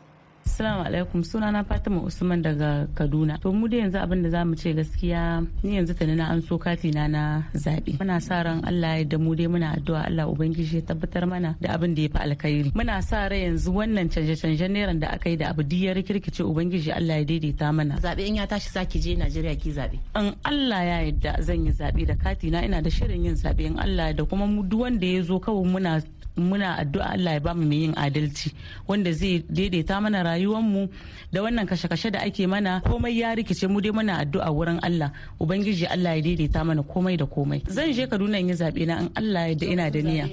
Assalamu 0.45 0.83
alaikum 0.85 1.23
sunana 1.23 1.63
Fatima 1.65 2.01
Usman 2.01 2.41
daga 2.43 2.87
Kaduna. 2.93 3.39
To 3.41 3.51
mu 3.53 3.67
da 3.67 3.77
yanzu 3.77 3.97
abin 3.97 4.23
da 4.23 4.29
za 4.29 4.45
mu 4.45 4.55
ce 4.55 4.73
gaskiya 4.73 5.45
ni 5.63 5.75
yanzu 5.77 5.93
tani 5.97 6.15
na 6.15 6.25
an 6.31 6.41
so 6.41 6.57
katina 6.57 7.07
na 7.07 7.43
zaɓe. 7.53 7.97
Muna 7.99 8.19
sa 8.21 8.41
ran 8.43 8.61
Allah 8.65 8.97
ya 8.99 9.03
da 9.05 9.17
mu 9.17 9.35
dai 9.35 9.47
muna 9.47 9.73
addu'a 9.77 10.05
Allah 10.07 10.25
ubangiji 10.27 10.75
ya 10.75 10.81
tabbatar 10.81 11.25
mana 11.27 11.55
da 11.61 11.69
abin 11.73 11.95
da 11.95 12.01
ya 12.01 12.09
fi 12.09 12.17
alkhairi. 12.19 12.71
Muna 12.75 13.01
sa 13.01 13.27
ran 13.27 13.39
yanzu 13.39 13.71
wannan 13.73 14.09
canje-canjen 14.09 14.71
neran 14.71 14.99
da 14.99 15.07
aka 15.13 15.29
yi 15.29 15.37
da 15.37 15.49
abu 15.49 15.63
diyar 15.63 15.95
kirkice 16.03 16.43
ubangiji 16.43 16.91
Allah 16.91 17.17
ya 17.19 17.25
daidaita 17.25 17.71
mana. 17.73 17.97
Zabe 18.01 18.25
in 18.27 18.35
ya 18.35 18.45
tashi 18.47 18.69
zaki 18.69 18.99
je 18.99 19.15
Najeriya 19.15 19.55
ki 19.59 19.71
zaɓe. 19.71 19.97
In 20.15 20.35
Allah 20.43 20.83
ya 20.83 20.97
yarda 21.05 21.41
zan 21.41 21.65
yi 21.65 21.71
zaɓe 21.71 22.05
da 22.07 22.15
katina 22.15 22.63
ina 22.65 22.81
da 22.81 22.89
shirin 22.89 23.25
yin 23.25 23.35
zaɓe 23.35 23.61
in 23.65 23.79
Allah 23.79 24.13
da 24.13 24.23
kuma 24.25 24.47
mu 24.47 24.63
duk 24.63 24.81
wanda 24.81 25.05
ya 25.07 25.21
zo 25.21 25.39
kawai 25.39 25.65
muna 25.65 26.01
muna 26.37 26.77
addu'a 26.79 27.11
Allah 27.13 27.33
ya 27.33 27.39
ba 27.43 27.53
mu 27.53 27.65
mai 27.67 27.77
yin 27.83 27.93
adalci 27.95 28.53
wanda 28.87 29.11
zai 29.11 29.43
daidaita 29.49 29.99
mana 30.01 30.23
rayuwarmu 30.31 30.87
da 31.31 31.43
wannan 31.43 31.67
kashe-kashe 31.67 32.11
da 32.11 32.19
ake 32.23 32.47
mana 32.47 32.79
komai 32.81 33.19
ya 33.19 33.35
rikice 33.35 33.67
mu 33.67 33.81
dai 33.83 33.91
muna 33.91 34.23
addu'a 34.23 34.47
wurin 34.51 34.79
Allah. 34.83 35.11
Ubangiji 35.39 35.85
Allah 35.87 36.15
ya 36.17 36.21
daidaita 36.23 36.63
mana 36.63 36.83
komai 36.83 37.17
da 37.19 37.25
komai. 37.27 37.63
Zan 37.67 37.91
je 37.93 38.07
Kaduna 38.07 38.39
in 38.39 38.49
yi 38.49 38.55
zaɓe 38.55 38.85
na 38.87 38.99
in 39.03 39.09
Allah 39.15 39.49
ya 39.51 39.55
da 39.55 39.65
ina 39.67 39.85
da 39.91 39.99
niyya. 39.99 40.25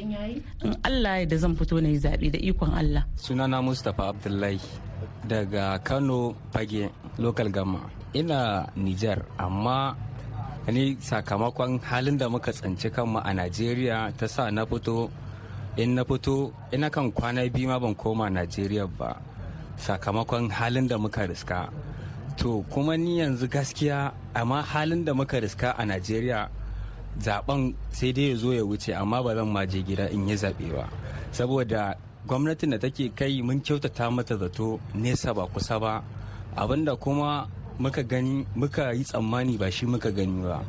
In 0.64 0.72
Allah 0.86 1.20
ya 1.22 1.26
da 1.26 1.36
zan 1.36 1.54
fito 1.58 1.80
na 1.82 1.88
yi 1.88 1.98
zaɓe 1.98 2.30
da 2.32 2.38
ikon 2.38 2.70
Allah. 2.74 3.02
Sunana 3.18 3.58
Mustapha 3.62 4.08
Abdullahi 4.14 4.60
daga 5.26 5.78
Kano 5.84 6.34
Fage 6.54 6.90
local 7.18 7.48
gama 7.50 7.90
ina 8.14 8.66
Niger 8.76 9.26
amma 9.38 9.96
ni 10.68 10.96
sakamakon 11.00 11.80
halin 11.80 12.16
da 12.18 12.28
muka 12.28 12.52
tsanci 12.52 12.88
kanmu 12.92 13.18
a 13.24 13.30
Najeriya 13.32 14.12
ta 14.18 14.26
sa 14.28 14.50
na 14.50 14.64
fito 14.68 15.08
in 15.78 15.94
na 15.94 16.02
fito 16.04 16.50
ina 16.74 16.90
kan 16.90 17.12
kwana 17.14 17.46
biyu 17.48 17.68
ma 17.70 17.78
ban 17.78 17.94
koma 17.94 18.26
najeriya 18.30 18.86
ba. 18.98 19.14
Sakamakon 19.78 20.50
halin 20.50 20.88
da 20.88 20.98
muka 20.98 21.26
riska. 21.26 21.70
To 22.36 22.64
kuma 22.70 22.96
ni 22.96 23.18
yanzu 23.20 23.48
gaskiya 23.48 24.12
amma 24.34 24.62
halin 24.62 25.04
da 25.04 25.14
muka 25.14 25.40
riska 25.40 25.74
a 25.78 25.84
najeriya 25.84 26.48
zaɓen 27.20 27.74
sai 27.90 28.12
dai 28.12 28.28
ya 28.30 28.36
zo 28.36 28.52
ya 28.52 28.64
wuce 28.64 28.94
amma 28.94 29.22
ba 29.22 29.34
zan 29.34 29.48
maje 29.48 29.82
gida 29.82 30.06
in 30.10 30.28
yi 30.28 30.34
zaɓe 30.36 30.72
ba. 30.72 30.88
Saboda 31.32 31.96
gwamnatin 32.26 32.70
da 32.70 32.78
take 32.78 33.10
kai 33.16 33.42
mun 33.42 33.60
kyautata 33.60 34.10
mata 34.10 34.36
zato 34.36 34.78
nesa 34.94 35.34
ba 35.34 35.46
kusa 35.46 35.78
ba. 35.80 36.02
Abinda 36.56 36.96
kuma 36.96 37.48
muka 37.78 38.02
gani 38.02 38.46
muka 38.54 38.92
yi 38.92 39.04
tsammani 39.04 39.56
ba 39.58 39.70
shi 39.70 39.86
muka 39.86 40.10
gani 40.10 40.42
ba. 40.42 40.62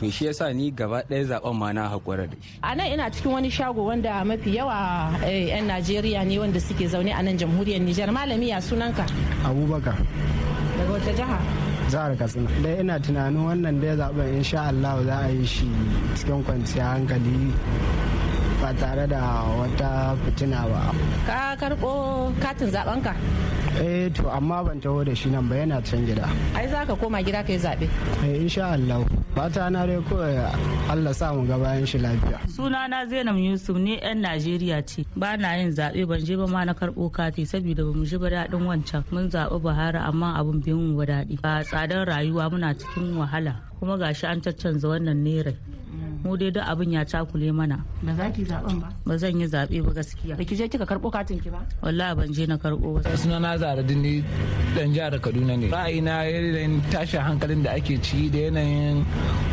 To 0.00 0.10
shi 0.10 0.24
yasa 0.26 0.52
ni 0.54 0.70
gaba 0.70 1.02
ɗaya 1.08 1.24
zaɓen 1.28 1.54
ma 1.56 1.72
na 1.72 1.88
haƙura 1.88 2.26
da 2.26 2.36
shi. 2.40 2.58
A 2.62 2.74
nan 2.74 2.86
ina 2.92 3.10
cikin 3.10 3.32
wani 3.32 3.50
shago 3.50 3.84
wanda 3.84 4.24
mafi 4.24 4.56
yawa 4.56 5.12
'yan 5.28 5.68
Najeriya 5.68 6.24
ne 6.26 6.38
wanda 6.38 6.58
suke 6.60 6.88
zaune 6.88 7.12
a 7.12 7.22
nan 7.22 7.36
jamhuriyar 7.36 7.80
Nijar. 7.84 8.08
Malami 8.08 8.48
ya 8.48 8.56
sunanka? 8.60 9.04
Abubakar. 9.44 9.96
Daga 10.78 10.92
wata 10.96 11.12
jiha? 11.12 11.38
Jihar 11.92 12.16
Katsina. 12.16 12.48
Dai 12.64 12.80
ina 12.80 12.96
tunanin 12.98 13.44
wannan 13.44 13.76
dai 13.80 13.94
zaɓen 14.00 14.34
insha 14.40 14.60
Allah 14.72 15.04
za 15.04 15.16
a 15.20 15.28
yi 15.28 15.44
shi 15.44 15.68
cikin 16.16 16.40
kwanciyar 16.48 16.96
hankali 16.96 17.52
ba 18.62 18.72
tare 18.80 19.06
da 19.06 19.20
wata 19.60 20.16
fitina 20.24 20.64
ba. 20.64 20.80
Ka 21.28 21.56
karɓo 21.60 22.32
katin 22.40 22.70
zaɓenka? 22.72 23.12
eh 23.78 24.08
to 24.12 24.28
amma 24.30 24.64
ban 24.64 24.80
taho 24.80 25.04
da 25.04 25.14
shi 25.14 25.28
nan 25.30 25.46
ba 25.48 25.54
yana 25.56 25.78
can 25.84 26.04
gida 26.06 26.26
ai 26.56 26.66
za 26.68 26.84
ka 26.84 26.94
koma 26.96 27.22
gida 27.22 27.40
ka 27.46 27.52
yi 27.52 27.58
zaɓe 27.58 27.86
eh 28.26 28.40
insha 28.42 28.72
Allah 28.74 28.98
fata 29.40 29.70
na 29.72 29.86
dai 29.88 29.96
kawai 30.04 30.36
Allah 30.92 31.14
sa 31.16 31.32
mu 31.32 31.46
ga 31.48 31.56
bayan 31.56 31.86
shi 31.88 31.96
lafiya. 31.98 32.38
Sunana 32.52 33.08
Zainab 33.08 33.38
Yusuf 33.40 33.76
ne 33.80 33.96
yan 33.96 34.20
Najeriya 34.20 34.84
ce. 34.86 35.06
Ba 35.16 35.36
na 35.40 35.56
yin 35.56 35.70
zaɓe 35.72 36.04
ban 36.08 36.20
je 36.20 36.36
ba 36.36 36.46
ma 36.46 36.64
na 36.64 36.74
karɓo 36.74 37.08
kati 37.08 37.46
saboda 37.48 37.80
ba 37.88 37.92
mu 37.96 38.04
ji 38.04 38.18
ba 38.20 38.28
daɗin 38.28 38.66
wancan. 38.68 39.02
Mun 39.10 39.30
zaɓi 39.32 39.56
Buhari 39.64 39.96
amma 39.98 40.36
abun 40.36 40.60
bai 40.60 40.74
mu 40.76 40.92
ba 40.98 41.04
daɗi. 41.06 41.40
Ba 41.40 41.64
tsadar 41.64 42.04
rayuwa 42.06 42.50
muna 42.52 42.74
cikin 42.76 43.16
wahala. 43.16 43.54
Kuma 43.80 43.96
gashi 43.96 44.26
an 44.28 44.40
caccanza 44.44 44.88
wannan 44.92 45.24
nerai. 45.24 45.56
Mu 46.24 46.36
dai 46.36 46.50
duk 46.50 46.62
abin 46.64 46.92
ya 46.92 47.04
cakule 47.04 47.52
mana. 47.52 47.78
Ba 48.02 48.12
za 48.14 48.30
ki 48.30 48.44
zaɓen 48.44 48.76
ba? 48.80 48.88
Ba 49.06 49.16
zan 49.18 49.40
yi 49.40 49.46
zaɓe 49.46 49.80
ba 49.84 49.92
gaskiya. 49.92 50.36
Da 50.36 50.44
ki 50.44 50.54
je 50.56 50.68
kika 50.68 50.84
karɓo 50.84 51.10
katin 51.10 51.40
ki 51.40 51.50
ba? 51.50 51.60
Wallahi 51.82 52.14
ban 52.16 52.28
je 52.32 52.46
na 52.46 52.56
karɓo 52.56 53.00
ba. 53.00 53.16
Suna 53.16 53.38
na 53.40 53.56
zara 53.58 53.82
ni 53.82 54.22
dan 54.76 54.92
jihar 54.92 55.16
kaduna 55.20 55.56
ne. 55.56 55.68
Ra'ayina 55.72 56.24
yanayin 56.28 56.80
tashin 56.92 57.20
hankalin 57.24 57.62
da 57.64 57.70
ake 57.72 57.96
ci 58.02 58.28
da 58.28 58.38
yanayin 58.50 59.04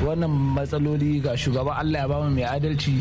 wannan 0.04 0.30
matsaloli 0.56 1.22
ga 1.24 1.36
shugaban 1.36 1.74
allah 1.80 2.00
ya 2.04 2.08
ba 2.08 2.22
mu 2.24 2.30
mai 2.36 2.44
adalci 2.44 3.00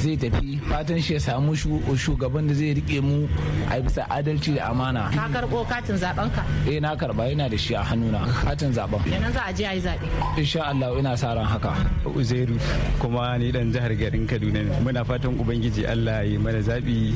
zai 0.00 0.16
tafi. 0.16 0.58
Fatan 0.68 1.00
shi 1.00 1.14
ya 1.14 1.20
samu 1.20 1.52
shugaban 1.96 2.48
da 2.48 2.54
zai 2.54 2.74
riƙe 2.74 3.00
mu 3.02 3.28
a 3.70 3.76
bisa 3.80 4.02
adalci 4.08 4.56
da 4.56 4.70
amana. 4.72 5.10
Ka 5.12 5.28
karɓo 5.28 5.68
katin 5.68 5.96
zaɓen 6.00 6.28
ka? 6.34 6.42
Eh 6.66 6.80
na 6.80 6.96
karɓa 6.96 7.28
yana 7.28 7.48
da 7.50 7.56
shi 7.56 7.74
a 7.74 7.82
hannuna. 7.84 8.24
Katin 8.44 8.72
zaɓen 8.72 9.04
kenan 9.04 9.32
za 9.32 9.42
a 9.46 9.52
je 9.52 9.64
a 9.64 9.74
yi 9.74 9.80
zaɓe. 9.80 10.06
Insha 10.40 10.60
allah 10.72 10.98
ina 10.98 11.16
sa 11.16 11.34
ran 11.34 11.44
haka. 11.44 11.72
Uzairu. 12.08 12.56
Kuma 13.02 13.34
ni 13.34 13.50
dan 13.50 13.74
jihar 13.74 13.90
garin 13.98 14.22
kaduna 14.30 14.62
ne. 14.62 14.70
Muna 14.78 15.02
fatan 15.02 15.34
ubangiji 15.34 15.82
allah 15.82 16.22
ya 16.22 16.38
mana 16.38 16.62
zaɓi 16.62 17.10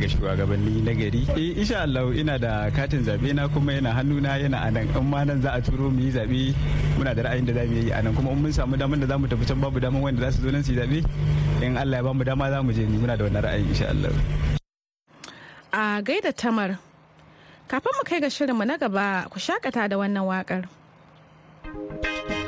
ga 0.00 0.06
shugabanni 0.12 0.84
na 0.84 0.92
gari. 0.92 1.22
Eh 1.32 1.56
insha 1.60 1.80
Allah 1.88 2.04
ina 2.12 2.36
da 2.38 2.68
katin 2.76 3.00
zaɓe 3.08 3.32
na 3.32 3.48
kuma 3.48 3.72
yana 3.72 3.90
hannuna 3.96 4.36
yana 4.36 4.58
a 4.66 4.70
nan 4.70 4.84
in 4.84 5.04
ma 5.10 5.24
nan 5.24 5.40
za 5.40 5.50
a 5.56 5.60
turo 5.64 5.88
mu 5.88 6.00
yi 6.04 6.10
zaɓe 6.12 6.52
muna 7.00 7.14
da 7.16 7.22
ra'ayin 7.24 7.46
da 7.48 7.52
za 7.56 7.62
mu 7.64 7.76
yi 7.80 7.90
a 7.90 8.02
nan 8.04 8.12
kuma 8.16 8.30
in 8.36 8.40
mun 8.44 8.52
samu 8.52 8.76
damar 8.76 8.98
da 9.00 9.06
za 9.08 9.16
mu 9.18 9.26
tafi 9.32 9.46
can 9.48 9.60
babu 9.64 9.80
damar 9.80 10.00
wanda 10.04 10.20
za 10.28 10.30
su 10.36 10.42
zo 10.44 10.50
nan 10.52 10.60
su 10.64 10.72
yi 10.72 10.78
zaɓe 10.80 10.98
in 11.64 11.76
Allah 11.80 11.96
ya 12.00 12.04
ba 12.04 12.12
mu 12.12 12.24
dama 12.24 12.50
za 12.52 12.58
mu 12.62 12.72
je. 12.76 12.84
Ni 12.84 12.98
muna 13.00 13.16
da 13.16 13.24
wannan 13.24 13.42
ra'ayin 13.44 13.64
insha 13.72 13.86
Allah. 13.92 14.12
A 15.72 16.02
gaida 16.04 16.32
tamar 16.36 16.76
kafin 17.68 17.92
mu 17.96 18.02
kai 18.04 18.20
ga 18.20 18.28
shirinmu 18.28 18.64
na 18.68 18.76
gaba 18.76 19.24
ku 19.32 19.38
shakata 19.40 19.88
da 19.88 19.96
wannan 19.96 20.24
waƙar. 20.28 20.68
Ubana 21.70 22.39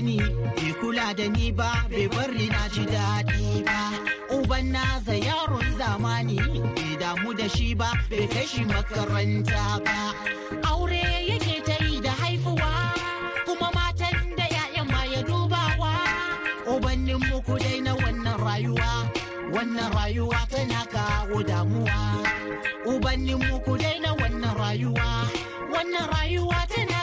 ni 0.00 0.16
bai 0.56 0.72
kula 0.80 1.14
da 1.16 1.26
ni 1.28 1.50
ba 1.52 1.70
bai 1.90 2.08
bari 2.08 2.46
na 2.48 2.68
ji 2.72 2.84
daɗi 2.86 3.64
ba. 3.66 3.78
Uban 4.36 4.72
naza 4.72 5.14
yaron 5.26 5.66
zamani 5.78 6.36
bai 6.74 6.96
damu 7.00 7.34
da 7.38 7.46
shi 7.48 7.74
ba 7.74 7.90
bai 8.10 8.26
kai 8.32 8.46
shi 8.46 8.64
makaranta 8.64 9.62
ba. 9.84 9.96
Aure 10.70 11.02
yake 11.28 11.60
ta 11.66 11.76
yi 11.84 12.00
da 12.00 12.10
haifuwa 12.10 12.70
kuma 13.46 13.68
matan 13.74 14.16
da 14.38 14.44
'ya'yan 14.52 14.86
ma 14.92 15.02
ya 15.12 15.20
dubawa. 15.22 15.92
Ubannin 16.72 17.20
muku 17.28 17.58
dai 17.58 17.80
na 17.80 17.92
wannan 17.94 18.38
rayuwa 18.46 18.90
wannan 19.54 19.90
rayuwa 19.96 20.40
tana 20.50 20.80
kawo 20.94 21.42
damuwa. 21.42 22.00
Ubannin 22.86 23.38
muku 23.48 23.76
dai 23.78 23.98
na 24.00 24.10
wannan 24.14 24.54
rayuwa 24.56 25.08
wannan 25.72 26.06
rayuwa 26.14 26.60
tana 26.72 27.01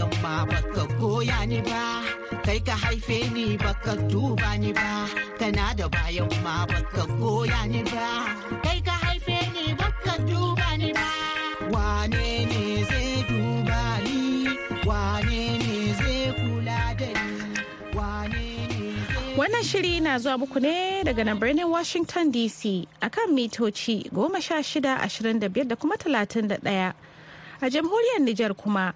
kana 0.00 0.08
da 0.08 0.08
bayan 0.08 0.22
ma 0.22 0.44
baka 0.46 0.84
goya 0.98 1.46
ni 1.46 1.60
ba. 1.60 2.02
Kai 2.44 2.58
ka 2.66 2.72
haife 2.72 3.18
ni 3.34 3.56
baka 3.56 3.92
duba 4.08 4.50
ni 4.58 4.72
ba. 4.72 5.06
Kana 5.38 5.74
da 5.76 5.86
bayan 5.88 6.28
ma 6.44 6.64
baka 6.70 7.02
goya 7.20 7.60
ni 7.72 7.82
ba. 7.92 8.06
Kai 8.64 8.80
ka 8.86 8.92
haife 9.04 9.38
ni 9.54 9.64
baka 9.80 10.12
duba 10.28 10.68
ni 10.80 10.90
ba. 10.96 11.08
Wane 11.72 12.28
ne 12.50 12.64
zai 12.90 13.12
duba 13.28 13.82
ni? 14.06 14.20
Wane 14.88 15.42
ne 15.62 15.76
zai 16.00 16.20
kula 16.38 16.80
da 17.00 17.10
ni? 17.28 17.60
Wane 17.96 18.46
ne 18.70 18.82
Wannan 19.38 19.64
shiri 19.70 20.00
na 20.00 20.18
zuwa 20.18 20.38
muku 20.40 20.58
ne 20.64 21.02
daga 21.04 21.22
nan 21.24 21.38
birnin 21.40 21.68
Washington 21.68 22.32
DC 22.32 22.86
akan 23.06 23.28
mitoci 23.36 24.08
1625 24.12 25.68
da 25.68 25.76
kuma 25.76 25.96
31. 25.96 26.92
A 27.62 27.66
jamhuriyar 27.68 28.20
Nijar 28.24 28.54
kuma 28.56 28.94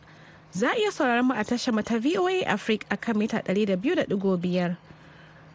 za 0.54 0.70
a 0.70 0.76
iya 0.78 0.90
sauraron 0.94 1.26
mu 1.26 1.34
a 1.34 1.42
tashar 1.44 1.74
ta 1.82 1.98
VOA 1.98 2.46
Africa 2.46 2.86
akan 2.90 3.14
mita 3.18 3.42
200.5. 3.42 4.76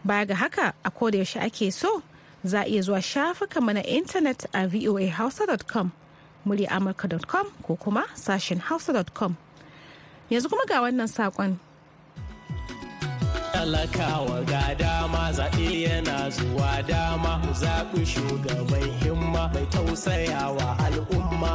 Baya 0.03 0.25
ga 0.25 0.35
haka 0.35 0.73
a 0.83 0.91
koda 0.91 1.17
yaushe 1.17 1.39
ake 1.39 1.71
so 1.71 2.03
za 2.43 2.61
a 2.61 2.65
iya 2.67 2.81
zuwa 2.83 2.99
shafukanmu 3.01 3.73
na 3.73 3.83
intanet 3.83 4.45
a 4.53 4.67
voahausa.com, 4.67 5.91
amurka.com 6.45 7.47
ko 7.63 7.75
kuma 7.75 8.03
sashen 8.15 8.59
hausa.com. 8.59 9.35
Yanzu 10.29 10.49
kuma 10.49 10.65
ga 10.67 10.81
wannan 10.83 11.07
saƙon. 11.07 11.68
Talakawa 13.59 14.39
ga 14.47 14.71
dama 14.79 15.31
zaɓe 15.35 15.67
yana 15.83 16.29
zuwa 16.31 16.79
dama 16.87 17.31
mu 17.43 17.51
zaɓi 17.61 18.05
shugaban 18.07 18.87
himma 19.03 19.51
mai 19.53 19.65
tausayawa 19.73 20.79
al'umma 20.87 21.53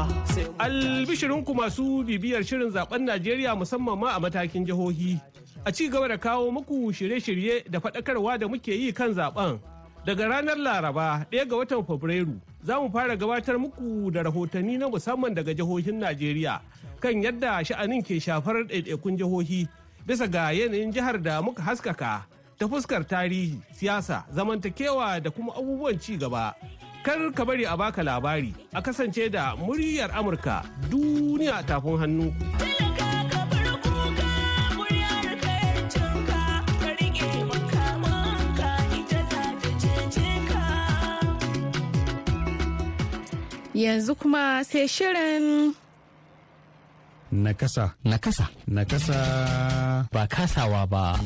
Albishirinku 0.59 1.55
masu 1.57 2.05
bibiyar 2.05 2.45
shirin 2.45 2.69
zaɓen 2.71 3.09
Najeriya 3.09 3.57
musamman 3.57 3.97
ma 3.99 4.09
a 4.17 4.21
matakin 4.21 4.67
jihohi. 4.69 5.17
A 5.65 5.73
ci 5.73 5.89
gaba 5.89 6.09
da 6.09 6.19
kawo 6.19 6.53
muku 6.53 6.93
shirye-shirye 6.93 7.65
da 7.73 7.81
faɗakarwa 7.81 8.39
da 8.39 8.49
muke 8.49 8.73
yi 8.77 8.93
kan 8.93 9.15
zaɓen. 9.15 9.57
Daga 10.05 10.29
ranar 10.29 10.57
Laraba 10.61 11.25
ɗaya 11.33 11.49
ga 11.49 11.57
watan 11.57 11.85
Fabrairu 11.89 12.37
za 12.63 12.81
mu 12.81 12.91
fara 12.93 13.17
gabatar 13.17 13.57
muku 13.57 14.11
da 14.13 14.23
rahotanni 14.23 14.77
na 14.77 14.89
musamman 14.93 15.33
daga 15.35 15.55
jihohin 15.57 15.97
Najeriya 16.05 16.61
kan 17.01 17.17
yadda 17.23 17.65
sha'anin 17.65 18.05
ke 18.05 18.21
shafar 18.21 18.69
ɗaiɗaikun 18.69 19.17
jihohi 19.17 19.65
bisa 20.07 20.27
ga 20.29 20.53
yanayin 20.53 20.93
jihar 20.93 21.17
da 21.23 21.41
muka 21.43 21.63
haskaka 21.63 22.25
ta 22.59 22.69
fuskar 22.69 23.05
tarihi, 23.07 23.59
siyasa, 23.73 24.25
zamantakewa 24.33 25.21
da 25.21 25.31
kuma 25.31 25.53
abubuwan 25.57 25.99
ci 25.99 26.17
gaba. 26.17 26.55
Kar 27.03 27.33
ka 27.37 27.45
bari 27.45 27.65
a 27.67 27.77
baka 27.77 28.03
labari 28.03 28.55
a 28.73 28.81
kasance 28.81 29.29
da 29.31 29.57
muryar 29.57 30.11
Amurka 30.13 30.63
duniya 30.91 31.61
tafin 31.67 31.99
hannu. 32.01 32.29
Yanzu 43.75 44.15
kuma 44.17 44.63
sai 44.65 44.87
shirin 44.89 45.75
Nakasa. 47.35 47.91
Nakasa. 48.07 48.47
Nakasa. 48.71 49.19
Ba 50.15 50.23
kasawa 50.31 50.87
ba. 50.87 51.19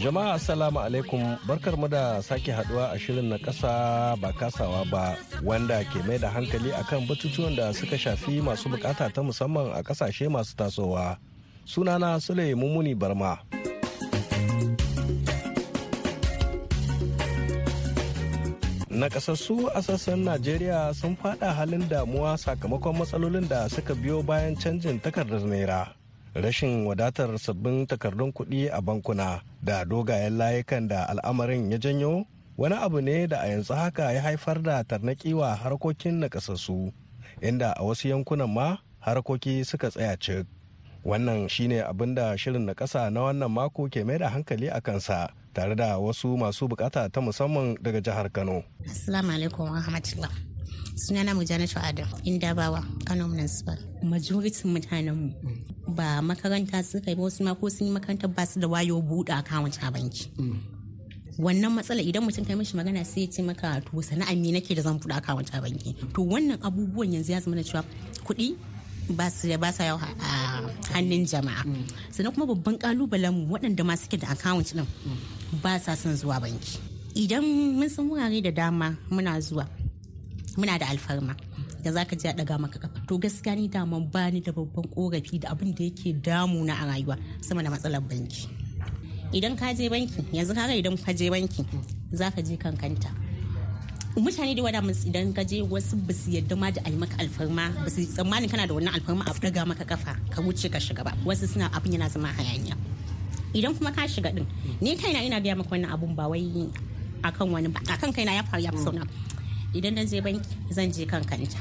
Jama'a 0.00 0.38
Assalamu 0.40 0.80
alaikum 0.80 1.36
barkarmu 1.44 1.88
da 1.92 2.22
sake 2.24 2.52
haɗuwa 2.56 2.94
a 2.94 2.98
shirin 2.98 3.28
na 3.28 3.36
kasa 3.38 4.16
ba 4.16 4.32
kasawa 4.32 4.80
ba 4.88 5.18
wanda 5.44 5.84
ke 5.92 6.00
mai 6.08 6.16
da 6.16 6.30
hankali 6.32 6.72
akan 6.72 7.04
batutuwan 7.04 7.52
da 7.56 7.72
suka 7.76 7.98
shafi 7.98 8.40
masu 8.40 8.68
buƙata 8.72 9.12
ta 9.12 9.20
musamman 9.20 9.74
a 9.76 9.82
ƙasashe 9.84 10.24
masu 10.32 10.56
tasowa. 10.56 11.18
Sunana 11.68 12.16
Sule 12.22 12.54
Mumuni 12.56 12.94
Barma. 12.96 13.36
Nakasassu 18.96 19.68
a 19.76 19.82
sassan 19.84 20.24
Najeriya 20.24 20.94
sun 20.96 21.16
fada 21.16 21.52
halin 21.52 21.84
damuwa 21.88 22.38
sakamakon 22.38 22.96
matsalolin 22.96 23.48
da 23.48 23.68
suka 23.68 23.94
biyo 23.94 24.22
bayan 24.24 24.56
canjin 24.56 24.96
takardar 25.00 25.40
naira. 25.44 25.92
Rashin 26.34 26.86
wadatar 26.88 27.28
sabbin 27.38 27.84
takardun 27.86 28.32
kuɗi 28.32 28.72
a 28.72 28.80
bankuna 28.80 29.42
da 29.62 29.84
dogayen 29.84 30.38
layukan 30.40 30.88
da 30.88 31.04
al'amarin 31.12 31.68
ya 31.72 31.78
janyo 31.78 32.24
wani 32.56 32.74
abu 32.74 33.00
ne 33.00 33.26
da 33.26 33.40
a 33.44 33.46
yanzu 33.48 33.74
haka 33.74 34.12
ya 34.12 34.22
haifar 34.22 34.62
da 34.62 34.82
tarnaƙiwa 34.84 35.56
harkokin 35.56 36.14
nakasassu 36.20 36.92
inda 37.42 37.76
a 37.76 37.84
wasu 37.84 38.08
yankunan 38.08 38.48
ma 38.48 38.78
harkoki 39.00 39.64
suka 39.64 39.90
tsaya 39.90 40.16
cik. 40.16 40.46
Wannan 41.04 41.48
shine 41.50 41.84
abin 41.84 42.14
da 42.14 42.32
shirin 42.36 42.64
na 42.64 42.72
na 43.10 43.20
wannan 43.20 43.52
mako 43.52 43.88
ke 43.92 44.04
mai 44.06 44.16
da 44.18 44.28
hankali 44.32 44.68
a 44.72 44.80
kansa. 44.80 45.28
Tare 45.56 45.74
da 45.74 45.96
wasu 45.98 46.36
masu 46.36 46.68
buƙata 46.68 47.08
ta 47.10 47.20
musamman 47.20 47.76
daga 47.80 48.00
jihar 48.00 48.28
Kano. 48.32 48.62
Assalamu 48.84 49.32
alaikum 49.32 49.64
wa 49.70 49.80
rahmatullah. 49.80 50.28
Sunana 50.94 51.32
Mujanatu 51.32 51.80
Adam, 51.82 52.08
Indabawa, 52.28 52.84
Kano 53.06 53.26
Municipal. 53.26 53.78
Majoritin 54.04 54.68
mutanen 54.76 55.16
mu 55.16 55.32
ba 55.88 56.20
makaranta 56.20 56.84
suka 56.84 57.10
yi 57.10 57.16
wasu 57.16 57.40
ma 57.42 57.54
ko 57.54 57.68
sun 57.70 57.86
yi 57.88 57.92
makaranta 57.96 58.28
ba 58.28 58.44
su 58.46 58.60
da 58.60 58.68
wayo 58.68 59.00
buɗe 59.00 59.32
akawunt 59.32 59.78
a 59.82 59.90
banki. 59.90 60.28
wannan 61.38 61.72
matsala 61.72 62.00
idan 62.04 62.24
mutum 62.24 62.44
kai 62.46 62.54
mishi 62.56 62.76
magana 62.76 63.04
sai 63.04 63.20
ya 63.24 63.26
ce 63.32 63.42
maka 63.42 63.80
to 63.84 63.96
sana'a 64.00 64.32
me 64.36 64.52
nake 64.52 64.74
da 64.76 64.82
zan 64.82 64.98
buɗe 65.00 65.16
akawunt 65.20 65.50
a 65.56 65.60
banki 65.60 65.92
to 66.14 66.20
wannan 66.24 66.56
abubuwan 66.64 67.12
yanzu 67.12 67.32
ya 67.32 67.40
zama 67.40 67.56
da 67.56 67.62
cewa 67.62 67.84
kuɗi 68.24 68.56
ba 69.10 69.30
su 69.30 69.48
da 69.48 69.56
ba 69.58 69.70
sa 69.72 69.84
yawa 69.84 70.00
a 70.20 70.64
hannun 70.96 71.24
jama'a 71.28 71.62
sannan 72.10 72.32
kuma 72.32 72.46
babban 72.46 72.78
kalubalen 72.80 73.46
waɗanda 73.52 73.84
ma 73.84 73.94
suke 73.96 74.16
da 74.16 74.28
akawunt 74.32 74.72
din 74.74 74.86
ba 75.62 75.78
sa 75.78 75.94
son 75.96 76.14
zuwa 76.16 76.40
banki. 76.40 76.78
Idan 77.14 77.44
mun 77.78 77.88
san 77.88 78.08
wurare 78.08 78.42
da 78.42 78.50
dama 78.50 78.96
muna 79.10 79.40
zuwa 79.40 79.64
muna 80.56 80.78
da 80.78 80.86
alfarma 80.88 81.34
da 81.84 81.90
zaka 81.92 82.16
ji 82.16 82.28
a 82.28 82.32
daga 82.32 82.58
maka 82.58 82.78
kafa 82.78 82.98
to 83.08 83.18
gaskiya 83.18 83.56
ni 83.56 83.68
dama 83.68 84.00
ba 84.00 84.30
ni 84.30 84.40
da 84.40 84.52
babban 84.52 84.84
korafi 84.94 85.40
da 85.40 85.48
abin 85.52 85.72
da 85.74 85.84
yake 85.84 86.12
damuna 86.22 86.74
a 86.82 86.84
rayuwa 86.90 87.16
sama 87.40 87.62
da 87.62 87.70
matsalar 87.70 88.00
banki. 88.00 88.48
Idan 89.32 89.56
ka 89.56 89.72
je 89.74 89.88
banki 89.88 90.20
yanzu 90.36 90.52
kaga 90.54 90.74
idan 90.76 90.96
ka 91.04 91.12
je 91.12 91.30
banki 91.30 91.62
za 92.12 92.30
ka 92.34 92.40
je 92.42 92.56
kankanta 92.56 93.10
mutane 94.16 94.54
da 94.56 94.62
wada 94.62 94.80
musu 94.80 95.08
idan 95.08 95.32
ka 95.36 95.42
je 95.44 95.60
wasu 95.62 95.96
ba 96.06 96.12
su 96.14 96.30
yadda 96.30 96.56
ma 96.56 96.70
da 96.70 96.80
a 96.84 96.90
yi 96.90 96.96
maka 96.96 97.16
alfarma 97.20 97.64
ba 97.84 97.90
su 97.90 98.00
tsammanin 98.06 98.48
kana 98.50 98.66
da 98.66 98.72
wannan 98.74 98.94
alfarma 98.96 99.24
a 99.28 99.32
daga 99.44 99.62
maka 99.70 99.84
kafa 99.84 100.12
ka 100.32 100.38
wuce 100.44 100.68
ka 100.72 100.78
shiga 100.80 101.04
ba. 101.04 101.12
Wasu 101.26 101.44
suna 101.48 101.68
abin 101.76 101.92
yana 101.92 102.08
zama 102.08 102.28
hayaniya. 102.32 102.76
Idan 103.56 103.72
kuma 103.76 103.90
ka 103.96 104.04
shiga 104.08 104.30
din 104.36 104.46
ni 104.80 104.96
kaina 105.00 105.20
ina 105.24 105.40
gaya 105.40 105.56
maka 105.56 105.70
wannan 105.72 105.90
abun 105.94 106.12
ba 106.18 106.28
wai 106.28 106.68
akan 107.24 107.46
wani 107.52 107.68
ba 107.74 107.80
akan 107.94 108.10
kaina 108.12 108.32
ya 108.38 108.42
faru 108.44 108.62
ya 108.62 108.70
fi 108.76 108.78
sauna 108.84 109.02
idan 109.76 109.94
na 109.96 110.02
je 110.04 110.20
banki 110.20 110.50
zan 110.76 110.92
je 110.92 111.04
kankanta 111.12 111.58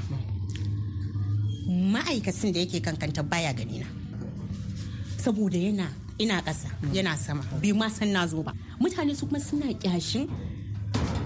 ma'aikacin 1.94 2.52
da 2.54 2.60
yake 2.60 2.80
kankanta 2.86 3.24
baya 3.24 3.52
gani 3.54 3.80
na 3.80 3.88
saboda 5.24 5.58
yana 5.58 5.88
ina 6.18 6.42
ƙasa 6.42 6.70
yana 6.94 7.18
sama. 7.18 7.44
Bai 7.62 7.72
ma 7.74 7.88
san 7.90 8.12
na 8.14 8.28
zo 8.28 8.44
ba. 8.44 8.54
Mutane 8.80 9.16
su 9.16 9.26
kuma 9.26 9.40
suna 9.40 9.74
kyashin 9.74 10.30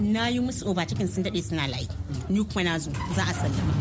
na 0.00 0.26
yi 0.28 0.40
musu 0.40 0.66
overtaking 0.66 1.06
sun 1.08 1.22
daɗe 1.24 1.42
suna 1.42 1.68
layi. 1.68 1.86
Ni 2.28 2.42
kuma 2.44 2.64
na 2.64 2.78
zo 2.78 2.90
za 3.14 3.22
a 3.22 3.32
sallama. 3.34 3.74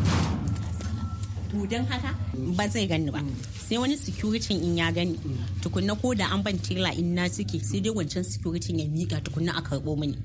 To 1.51 1.65
don 1.65 1.85
haka 1.85 2.13
ba 2.57 2.67
zai 2.69 2.85
gani 2.85 3.09
ba. 3.11 3.21
Sai 3.69 3.77
wani 3.77 3.95
security 3.97 4.53
in 4.55 4.77
ya 4.77 4.91
gani. 4.91 5.13
Tukunna 5.61 5.93
ko 6.01 6.13
da 6.15 6.25
an 6.33 6.41
ban 6.41 6.57
tela 6.57 6.89
in 6.97 7.13
na 7.13 7.29
ciki 7.29 7.61
sai 7.61 7.79
dai 7.79 7.93
wancan 7.93 8.25
security 8.25 8.73
ya 8.73 8.85
mika 8.89 9.21
tukunna 9.21 9.53
a 9.55 9.61
karɓo 9.61 9.93
mini. 9.99 10.17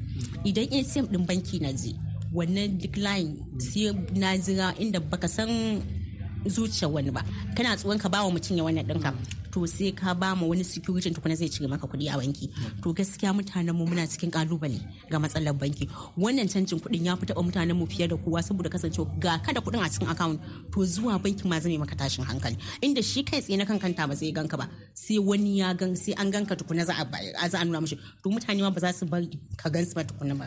Idan 0.45 0.65
atm 0.73 1.07
din 1.13 1.27
banki 1.29 1.61
na 1.61 1.71
je 1.73 1.93
wannan 2.33 2.81
layin 2.97 3.37
sai 3.61 3.93
na 4.17 4.29
jira 4.45 4.73
inda 4.81 5.01
baka 5.01 5.29
san 5.29 5.83
zuciyar 6.49 6.91
wani 6.93 7.11
ba. 7.11 7.23
Kana 7.57 7.77
tsoron 7.77 7.99
ka 7.99 8.09
bawa 8.09 8.31
mutum 8.31 8.57
ya 8.57 8.65
wannan 8.65 8.85
ɗinka? 8.87 9.13
To 9.53 9.67
sai 9.67 9.93
ka 9.93 10.15
ba 10.15 10.35
ma 10.35 10.47
wani 10.47 10.65
security 10.65 11.11
tukuna 11.11 11.37
zai 11.37 11.49
cire 11.49 11.69
maka 11.69 11.87
kuɗi 11.87 12.09
a 12.13 12.19
banki. 12.19 12.51
To 12.83 12.93
gaskiya 12.93 13.33
mutanen 13.33 13.75
mu 13.75 13.87
muna 13.87 14.07
cikin 14.07 14.31
ƙalubale 14.31 14.81
ga 15.11 15.19
matsalar 15.19 15.55
banki. 15.59 15.89
Wannan 16.19 16.49
canjin 16.51 16.81
kuɗin 16.81 17.05
ya 17.05 17.17
fi 17.17 17.27
taɓa 17.27 17.43
mutanen 17.45 17.77
mu 17.77 17.87
fiye 17.87 18.09
da 18.09 18.17
kowa 18.17 18.43
saboda 18.43 18.69
kasancewa 18.71 19.07
ga 19.21 19.39
kada 19.39 19.61
kuɗin 19.61 19.85
a 19.85 19.89
cikin 19.89 20.11
account 20.11 20.41
to 20.73 20.81
zuwa 20.81 21.19
banki 21.23 21.45
ma 21.49 21.61
zai 21.61 21.79
maka 21.79 21.95
tashin 21.95 22.25
hankali. 22.25 22.57
Inda 22.83 23.03
shi 23.03 23.23
kai 23.23 23.41
tsaye 23.41 23.57
na 23.59 23.65
kankanta 23.65 24.09
ba 24.09 24.15
zai 24.15 24.33
ganka 24.33 24.57
ba. 24.59 24.69
Sai 24.95 25.19
wani 25.19 25.59
ya 25.61 25.73
gan 25.75 25.95
sai 25.97 26.15
an 26.19 26.31
ganka 26.33 26.57
tukuna 26.57 26.85
za 26.85 26.95
a 26.99 27.49
za 27.49 27.59
a 27.61 27.65
nuna 27.65 27.81
mishi 27.81 27.97
to 28.23 28.31
mutane 28.31 28.61
ma 28.61 28.71
ba 28.71 28.81
za 28.81 28.93
su 28.93 29.07
bar 29.07 29.23
ka 29.57 29.69
gan 29.71 29.87
su 29.87 29.95
ba 29.95 30.03
tukuna 30.05 30.35
ba 30.35 30.45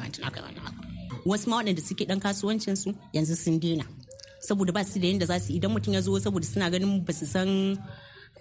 wasu 1.28 1.50
ma 1.50 1.58
waɗanda 1.58 1.82
suke 1.82 2.06
dan 2.08 2.20
kasuwancin 2.20 2.76
su 2.78 2.94
yanzu 3.14 3.36
sun 3.36 3.60
daina. 3.60 3.84
Saboda 4.40 4.72
ba 4.74 4.84
su 4.84 5.00
da 5.00 5.08
yadda 5.08 5.26
za 5.26 5.40
su 5.40 5.54
idan 5.54 5.72
mutum 5.72 5.94
ya 5.94 6.02
zo 6.02 6.20
saboda 6.20 6.46
suna 6.46 6.70
ganin 6.70 7.04
ba 7.06 7.14
su 7.14 7.26
san 7.26 7.78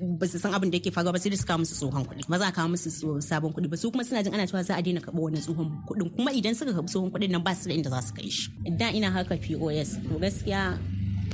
ba 0.01 0.27
su 0.29 0.39
san 0.39 0.55
abin 0.55 0.71
da 0.71 0.77
yake 0.77 0.91
faruwa 0.91 1.13
ba 1.13 1.19
sai 1.19 1.31
da 1.31 1.37
su 1.37 1.47
kawo 1.47 1.59
musu 1.59 1.75
tsohon 1.75 2.05
kuɗi. 2.05 2.23
Ba 2.29 2.39
za 2.39 2.47
a 2.49 2.53
kawo 2.53 2.69
musu 2.69 2.91
sabon 3.29 3.53
kuɗi 3.55 3.69
ba. 3.71 3.77
Su 3.77 3.91
kuma 3.91 4.05
suna 4.05 4.23
jin 4.23 4.35
ana 4.35 4.47
cewa 4.47 4.63
za 4.65 4.75
a 4.77 4.83
daina 4.83 5.01
karɓo 5.01 5.21
wani 5.25 5.41
tsohon 5.41 5.69
kuɗin. 5.89 6.09
Kuma 6.17 6.31
idan 6.33 6.55
suka 6.55 6.73
karɓi 6.77 6.89
tsohon 6.91 7.11
kuɗin 7.13 7.31
nan 7.33 7.43
ba 7.47 7.53
su 7.55 7.69
da 7.69 7.75
inda 7.75 7.91
za 7.91 8.01
su 8.07 8.13
kai 8.15 8.31
shi. 8.31 8.51
Idan 8.69 8.95
ina 8.95 9.11
haka 9.11 9.37
POS 9.45 9.91
to 10.09 10.15
gaskiya 10.23 10.61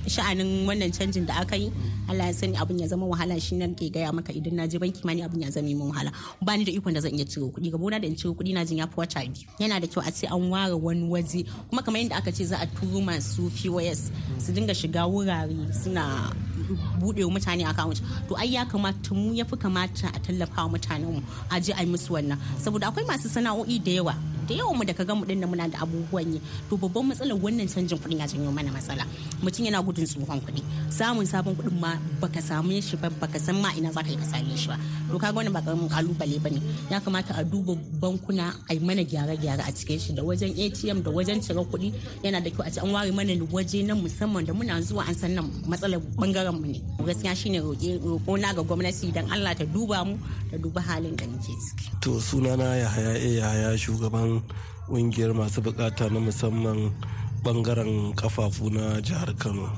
sha'anin 0.07 0.67
wannan 0.67 0.91
canjin 0.93 1.27
da 1.27 1.41
aka 1.41 1.57
yi 1.57 1.73
Allah 2.09 2.27
ya 2.27 2.33
sani 2.35 2.57
abin 2.59 2.79
ya 2.81 2.87
zama 2.89 3.07
wahala. 3.07 3.39
Shi 3.41 3.55
nan 3.57 3.75
ke 3.75 3.89
gaya 3.93 4.13
maka 4.13 4.33
idan 4.35 4.53
na 4.59 4.67
je 4.67 4.79
banki 4.79 5.05
ma 5.05 5.13
ni 5.15 5.23
abin 5.23 5.43
ya 5.43 5.51
zama 5.51 5.69
min 5.69 5.79
wahala. 5.79 6.11
Ba 6.43 6.57
ni 6.59 6.65
da 6.65 6.73
ikon 6.73 6.93
da 6.95 7.01
zan 7.01 7.15
iya 7.15 7.25
ciro 7.25 7.49
kuɗi. 7.49 7.71
Gaba 7.73 7.91
da 8.01 8.07
in 8.07 8.17
ciro 8.17 8.35
kuɗi 8.35 8.53
na 8.53 8.65
jin 8.65 8.79
ya 8.79 8.87
fi 8.87 8.97
wata 9.01 9.21
biyu. 9.23 9.47
Yana 9.61 9.81
da 9.81 9.87
kyau 9.87 10.03
a 10.07 10.11
ce 10.11 10.27
an 10.27 10.51
ware 10.51 10.77
wani 10.77 11.09
waje. 11.09 11.47
Kuma 11.71 11.83
kamar 11.83 12.01
yadda 12.03 12.19
aka 12.19 12.33
ce 12.33 12.45
za 12.45 12.59
a 12.61 12.67
turo 12.67 13.01
masu 13.01 13.49
POS 13.55 14.11
su 14.39 14.53
dinga 14.53 14.75
shiga 14.75 15.07
wurare 15.09 15.55
suna 15.73 16.35
buɗe 17.01 17.23
mutane 17.31 17.65
account. 17.65 18.03
To 18.29 18.35
ai 18.37 18.47
ya 18.53 18.65
kamata 18.65 19.15
mu 19.15 19.33
ya 19.33 19.45
fi 19.45 19.57
kamata 19.57 20.09
a 20.13 20.19
tallafa 20.19 20.69
mutanen 20.69 21.15
mu 21.15 21.23
a 21.51 21.61
je 21.61 21.73
a 21.73 21.81
yi 21.83 21.87
musu 21.89 22.11
wannan. 22.13 22.37
Saboda 22.59 22.91
akwai 22.91 23.07
masu 23.07 23.29
sana'o'i 23.31 23.79
da 23.79 23.93
yawa 23.93 24.15
da 24.49 24.55
yawan 24.55 24.77
mu 24.79 24.85
da 24.85 24.93
ka 24.93 25.05
mu 25.15 25.25
ɗin 25.25 25.39
nan 25.41 25.51
muna 25.51 25.69
da 25.69 25.79
abubuwan 25.83 26.33
yi. 26.35 26.41
To 26.69 26.77
babban 26.77 27.07
matsalar 27.09 27.37
wannan 27.39 27.69
canjin 27.69 27.99
kuɗin 27.99 28.19
ya 28.19 28.27
janyo 28.27 28.51
mana 28.53 28.71
matsala. 28.73 29.05
Mutum 29.43 29.65
yana 29.67 29.83
gudun 29.83 30.05
tsohon 30.07 30.41
kuɗi. 30.41 30.63
Samun 30.91 31.27
sabon 31.27 31.55
kuɗin 31.55 31.81
ma 31.81 31.97
baka 32.21 32.41
samu 32.41 32.81
shi 32.83 32.97
ba 32.97 33.09
baka 33.21 33.39
san 33.39 33.57
ma 33.61 33.71
ina 33.77 33.91
zaka 33.91 34.11
yi 34.11 34.17
ka 34.17 34.25
same 34.25 34.57
shi 34.57 34.69
ba. 34.69 34.77
To 35.11 35.19
kaga 35.19 35.37
wannan 35.39 35.53
ba 35.53 35.61
ƙaramin 35.61 35.89
ƙalubale 35.89 36.39
ba 36.43 36.51
ne 36.51 36.61
ya 36.91 37.01
kamata 37.01 37.35
a 37.39 37.45
duba 37.45 37.75
bankuna 38.01 38.55
a 38.71 38.75
mana 38.81 39.03
gyare-gyare 39.05 39.61
a 39.63 39.73
cikin 39.73 39.99
shi 40.01 40.13
da 40.15 40.23
wajen 40.23 40.53
ATM 40.57 41.03
da 41.03 41.11
wajen 41.11 41.41
cire 41.43 41.63
kuɗi. 41.65 41.93
Yana 42.25 42.41
da 42.43 42.51
kyau 42.51 42.67
a 42.67 42.71
ce 42.71 42.79
an 42.81 42.91
ware 42.93 43.13
mana 43.13 43.33
waje 43.53 43.85
nan 43.87 44.01
musamman 44.03 44.45
da 44.47 44.53
muna 44.53 44.81
zuwa 44.83 45.07
an 45.09 45.15
san 45.15 45.35
nan 45.35 45.51
matsalar 45.69 46.01
ɓangaren 46.17 46.55
mu 46.61 46.67
ne. 46.67 46.81
Gaskiya 47.05 47.35
shine 47.37 47.61
roƙo 47.61 48.39
na 48.41 48.53
ga 48.53 48.63
gwamnati 48.63 49.13
dan 49.13 49.31
Allah 49.31 49.55
ta 49.55 49.65
duba 49.65 50.05
mu 50.05 50.17
ta 50.51 50.57
duba 50.59 50.81
halin 50.81 51.17
da 51.17 51.27
muke 51.27 51.53
ciki. 51.53 51.91
To 52.03 52.21
sunana 52.21 52.77
ya 52.81 52.89
haya 52.89 53.19
ya 53.19 53.47
haya 53.49 53.77
shugaban 54.33 54.43
ƙungiyar 54.89 55.35
masu 55.35 55.61
buƙata 55.63 56.11
na 56.11 56.21
musamman 56.21 56.93
ɓangaren 57.45 58.15
kafafu 58.15 58.71
na 58.71 59.01
jihar 59.01 59.35
kano. 59.39 59.71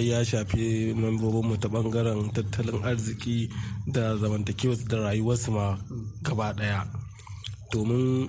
Ya 0.00 0.24
shafi 0.24 0.94
membobinmu 0.94 1.56
ta 1.60 1.68
ɓangaren 1.68 2.32
tattalin 2.32 2.82
arziki 2.82 3.48
da 3.86 4.16
zamantakewa 4.16 4.76
da 4.88 4.96
rayuwarsu 4.98 5.50
ma 5.52 5.78
gaba 6.22 6.52
ɗaya. 6.52 6.86
Domin 7.72 8.28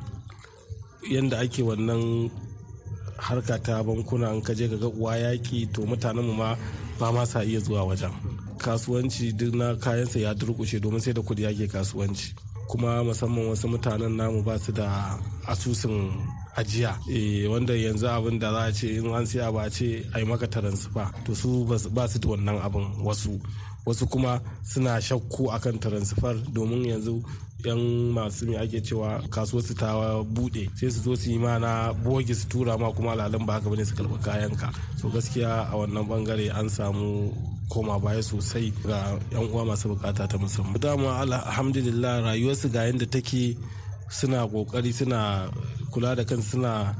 yadda 1.10 1.39
ake 1.39 1.63
wannan 1.63 2.30
harka 3.17 3.58
ta 3.63 3.84
bankuna 3.84 4.30
an 4.30 4.41
kaje 4.41 4.67
ga 4.67 4.88
uwa 4.88 5.15
yaki 5.17 5.67
to 5.74 5.82
mutanenmu 5.86 6.34
ma 6.36 6.56
ba 7.00 7.12
ma 7.12 7.26
sa 7.26 7.41
iya 7.43 7.60
zuwa 7.60 7.84
wajen. 7.88 8.12
Kasuwanci 8.58 9.34
duk 9.36 9.56
na 9.56 9.76
kayansa 9.76 10.19
ya 10.19 10.34
durkushe 10.34 10.80
domin 10.80 11.00
sai 11.00 11.13
da 11.13 11.21
kuɗi 11.21 11.41
yake 11.43 11.67
kasuwanci. 11.67 12.34
Kuma 12.72 13.04
musamman 13.04 13.48
wasu 13.52 13.68
mutanen 13.68 14.16
namu 14.16 14.42
ba 14.44 14.58
su 14.60 14.72
da 14.72 15.20
asusun 15.48 16.12
ajiya. 16.56 16.96
Wanda 17.52 17.74
yanzu 17.76 18.08
abin 18.08 18.40
da 18.40 18.52
za 18.52 18.60
a 18.64 18.72
ce 18.72 18.88
in 18.96 19.08
an 19.14 19.26
siya 19.26 19.52
ba 19.52 19.64
a 19.64 19.70
ce 19.70 20.06
a 20.14 20.20
yi 20.20 20.26
maka 20.26 20.48
taransifa 20.48 21.12
to 21.26 21.36
su 21.36 21.66
ba 21.68 22.08
su 22.08 22.20
da 22.20 22.28
wannan 22.30 22.60
abin 22.64 22.88
wasu. 23.04 23.40
Wasu 23.86 24.08
kuma 24.10 24.40
suna 24.64 25.02
shakku 25.02 25.52
akan 25.52 25.80
taransifar 25.80 26.36
domin 26.54 26.86
yanzu 26.86 27.22
yan 27.66 27.80
masu 28.16 28.46
mai 28.48 28.58
ake 28.64 28.80
cewa 28.82 29.20
kasuwarsu 29.30 29.74
ta 29.76 29.90
buɗe 30.24 30.70
sai 30.76 30.90
su 30.92 31.00
zo 31.04 31.16
su 31.16 31.30
yi 31.30 31.38
mana 31.38 31.94
bogi 32.04 32.34
su 32.36 32.48
tura 32.48 32.78
ma 32.78 32.92
kuma 32.96 33.12
alhalin 33.12 33.46
ba 33.46 33.54
haka 33.54 33.70
ba 33.70 33.76
ne 33.76 33.86
su 33.86 33.94
karɓi 33.96 34.18
kayanka. 34.26 34.68
So 34.98 35.10
gaskiya 35.10 35.52
a 35.72 35.76
wannan 35.80 36.08
ɓangare 36.10 36.48
an 36.60 36.70
samu 36.70 37.34
koma 37.72 37.96
baya 38.00 38.22
sosai 38.24 38.68
ga 38.88 39.00
yan 39.32 39.48
uwa 39.52 39.66
masu 39.66 39.90
buƙata 39.96 40.28
ta 40.28 40.38
musamman. 40.38 40.80
Dama 40.80 41.10
alhamdulillah 41.24 42.22
rayuwarsu 42.28 42.68
ga 42.72 42.82
yadda 42.92 43.08
take 43.10 43.58
suna 44.10 44.48
ƙoƙari 44.48 44.94
suna 44.94 45.50
kula 45.92 46.16
da 46.16 46.24
kan 46.24 46.42
suna 46.42 46.96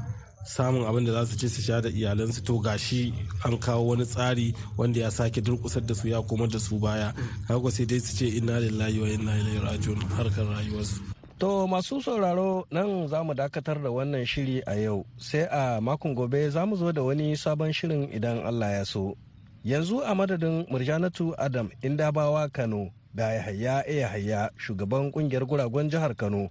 samun 0.46 0.84
abin 0.88 1.04
da 1.06 1.12
za 1.12 1.26
su 1.26 1.36
ci 1.36 1.48
su 1.48 1.60
sha 1.62 1.80
da 1.80 1.88
iyalansu. 1.88 2.42
To 2.44 2.58
gashi 2.58 3.12
an 3.44 3.58
kawo 3.58 3.84
wani 3.92 4.04
tsari 4.04 4.54
wanda 4.78 5.00
ya 5.00 5.10
sake 5.10 5.40
durkusar 5.44 5.86
da 5.86 5.94
su 5.94 6.08
ya 6.08 6.22
komar 6.22 6.48
da 6.50 6.58
su 6.58 6.78
baya. 6.78 7.12
Haka 7.48 7.70
sai 7.70 7.84
dai 7.84 7.98
su 8.00 8.16
ce 8.16 8.26
inna 8.38 8.56
lillahi 8.60 9.00
wa 9.00 9.08
inna 9.08 9.32
ilaihi 9.36 9.60
rajiun 9.60 10.00
harkar 10.16 10.46
rayuwarsu. 10.48 11.00
To 11.38 11.66
masu 11.66 12.00
sauraro 12.00 12.64
nan 12.70 13.08
za 13.08 13.22
mu 13.22 13.34
dakatar 13.34 13.82
da 13.82 13.90
wannan 13.90 14.24
shiri 14.24 14.62
a 14.66 14.74
yau. 14.80 15.04
Sai 15.18 15.44
a 15.50 15.80
makon 15.80 16.14
gobe 16.14 16.50
za 16.50 16.64
mu 16.66 16.76
zo 16.76 16.92
da 16.92 17.02
wani 17.02 17.36
sabon 17.36 17.72
shirin 17.72 18.08
idan 18.12 18.40
Allah 18.46 18.70
ya 18.78 18.84
so. 18.84 19.16
Yanzu 19.64 20.02
a 20.04 20.14
madadin 20.14 20.66
Murjanatu 20.70 21.34
Adam 21.38 21.70
Indabawa 21.82 22.52
Kano 22.52 22.90
da 23.14 23.30
Yahaya 23.32 23.84
Yahaya 23.86 24.50
shugaban 24.56 25.12
ƙungiyar 25.12 25.46
guragun 25.46 25.90
jihar 25.90 26.16
Kano. 26.16 26.50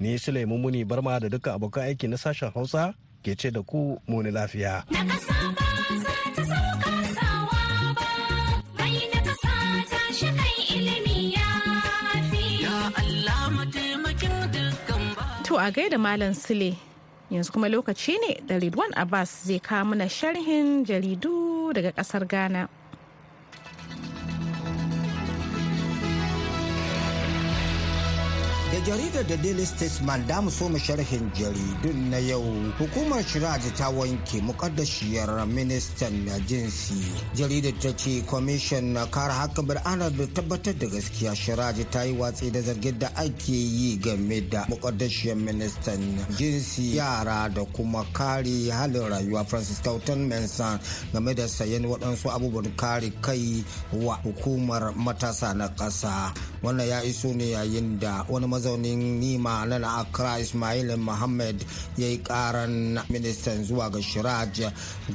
Ni 0.00 0.18
Sulaimu 0.18 0.58
Muni 0.58 0.84
Barma 0.84 1.20
da 1.20 1.28
dukkan 1.28 1.54
abokan 1.54 1.84
aiki 1.86 2.08
na 2.08 2.16
sashen 2.16 2.50
Hausa 2.52 2.94
ke 3.22 3.36
ce 3.38 3.50
da 3.50 3.62
ku 3.62 3.98
muni 4.08 4.30
lafiya. 4.30 4.82
To 15.44 15.56
a 15.56 15.70
gaida 15.70 15.98
Malam 15.98 16.34
Sule 16.34 16.76
yanzu 17.30 17.52
kuma 17.52 17.68
lokaci 17.68 18.16
ne 18.22 18.40
da 18.46 18.56
Ridwan 18.58 18.92
Abbas 18.96 19.44
zai 19.46 19.60
kawo 19.60 19.84
mana 19.84 20.08
sharhin 20.08 20.84
jaridu 20.84 21.72
daga 21.72 21.92
ƙasar 21.92 22.26
Ghana. 22.28 22.68
Jaridar 28.88 29.24
da 29.28 29.36
daily 29.36 29.66
statesman 29.66 30.26
da 30.26 30.40
mu 30.40 30.50
so 30.50 30.68
mu 30.68 30.78
sharhin 30.78 31.30
jaridun 31.36 32.08
na 32.10 32.16
yau. 32.18 32.42
Hukumar 32.78 33.22
shiraji 33.22 33.70
ta 33.76 33.90
wanke 33.90 34.40
mukaddashiyar 34.40 35.46
ministan 35.46 36.24
na 36.24 36.38
jinsi. 36.48 36.94
Jaridar 37.36 37.72
ta 37.82 37.92
ce 37.96 38.22
kwamishin 38.26 38.92
na 38.94 39.04
kare 39.06 39.32
haƙƙin 39.32 39.66
bil'adam 39.66 40.16
da 40.16 40.26
tabbatar 40.26 40.78
da 40.78 40.86
gaskiya. 40.86 41.34
Shiraji 41.36 41.84
ta 41.90 42.02
yi 42.02 42.12
watsi 42.16 42.50
da 42.50 42.60
zargin 42.62 42.98
da 42.98 43.08
ake 43.16 43.52
yi 43.52 43.96
game 43.98 44.40
da 44.48 44.64
mukaddashiyar 44.70 45.36
ministan 45.36 46.00
jinsi 46.38 46.94
yara 46.96 47.50
da 47.54 47.64
kuma 47.66 48.06
kare 48.14 48.70
halin 48.72 49.10
rayuwa. 49.10 49.44
Francis 49.46 49.80
tautan 49.82 50.26
mensan 50.30 50.80
game 51.12 51.34
da 51.34 51.44
sayan 51.46 51.84
waɗansu 51.84 52.30
abubuwan 52.32 52.74
kare 52.76 53.12
kai 53.20 53.62
wa 53.92 54.16
hukumar 54.24 54.94
matasa 54.96 55.52
na 55.54 55.68
ƙasa. 55.68 56.32
Wannan 56.62 56.88
ya 56.88 57.04
iso 57.04 57.34
ne 57.34 57.50
yayin 57.50 57.98
da 58.00 58.24
wani 58.28 58.46
mazaunin 58.46 59.18
nima 59.20 59.64
na 59.66 59.96
accra 59.98 60.38
ismail 60.40 60.96
muhammad 60.96 61.64
ya 61.96 62.08
yi 62.08 62.18
karan 62.18 62.98
ministan 63.10 63.64
zuwa 63.64 63.90
ga 63.90 64.02
shiraj 64.02 64.60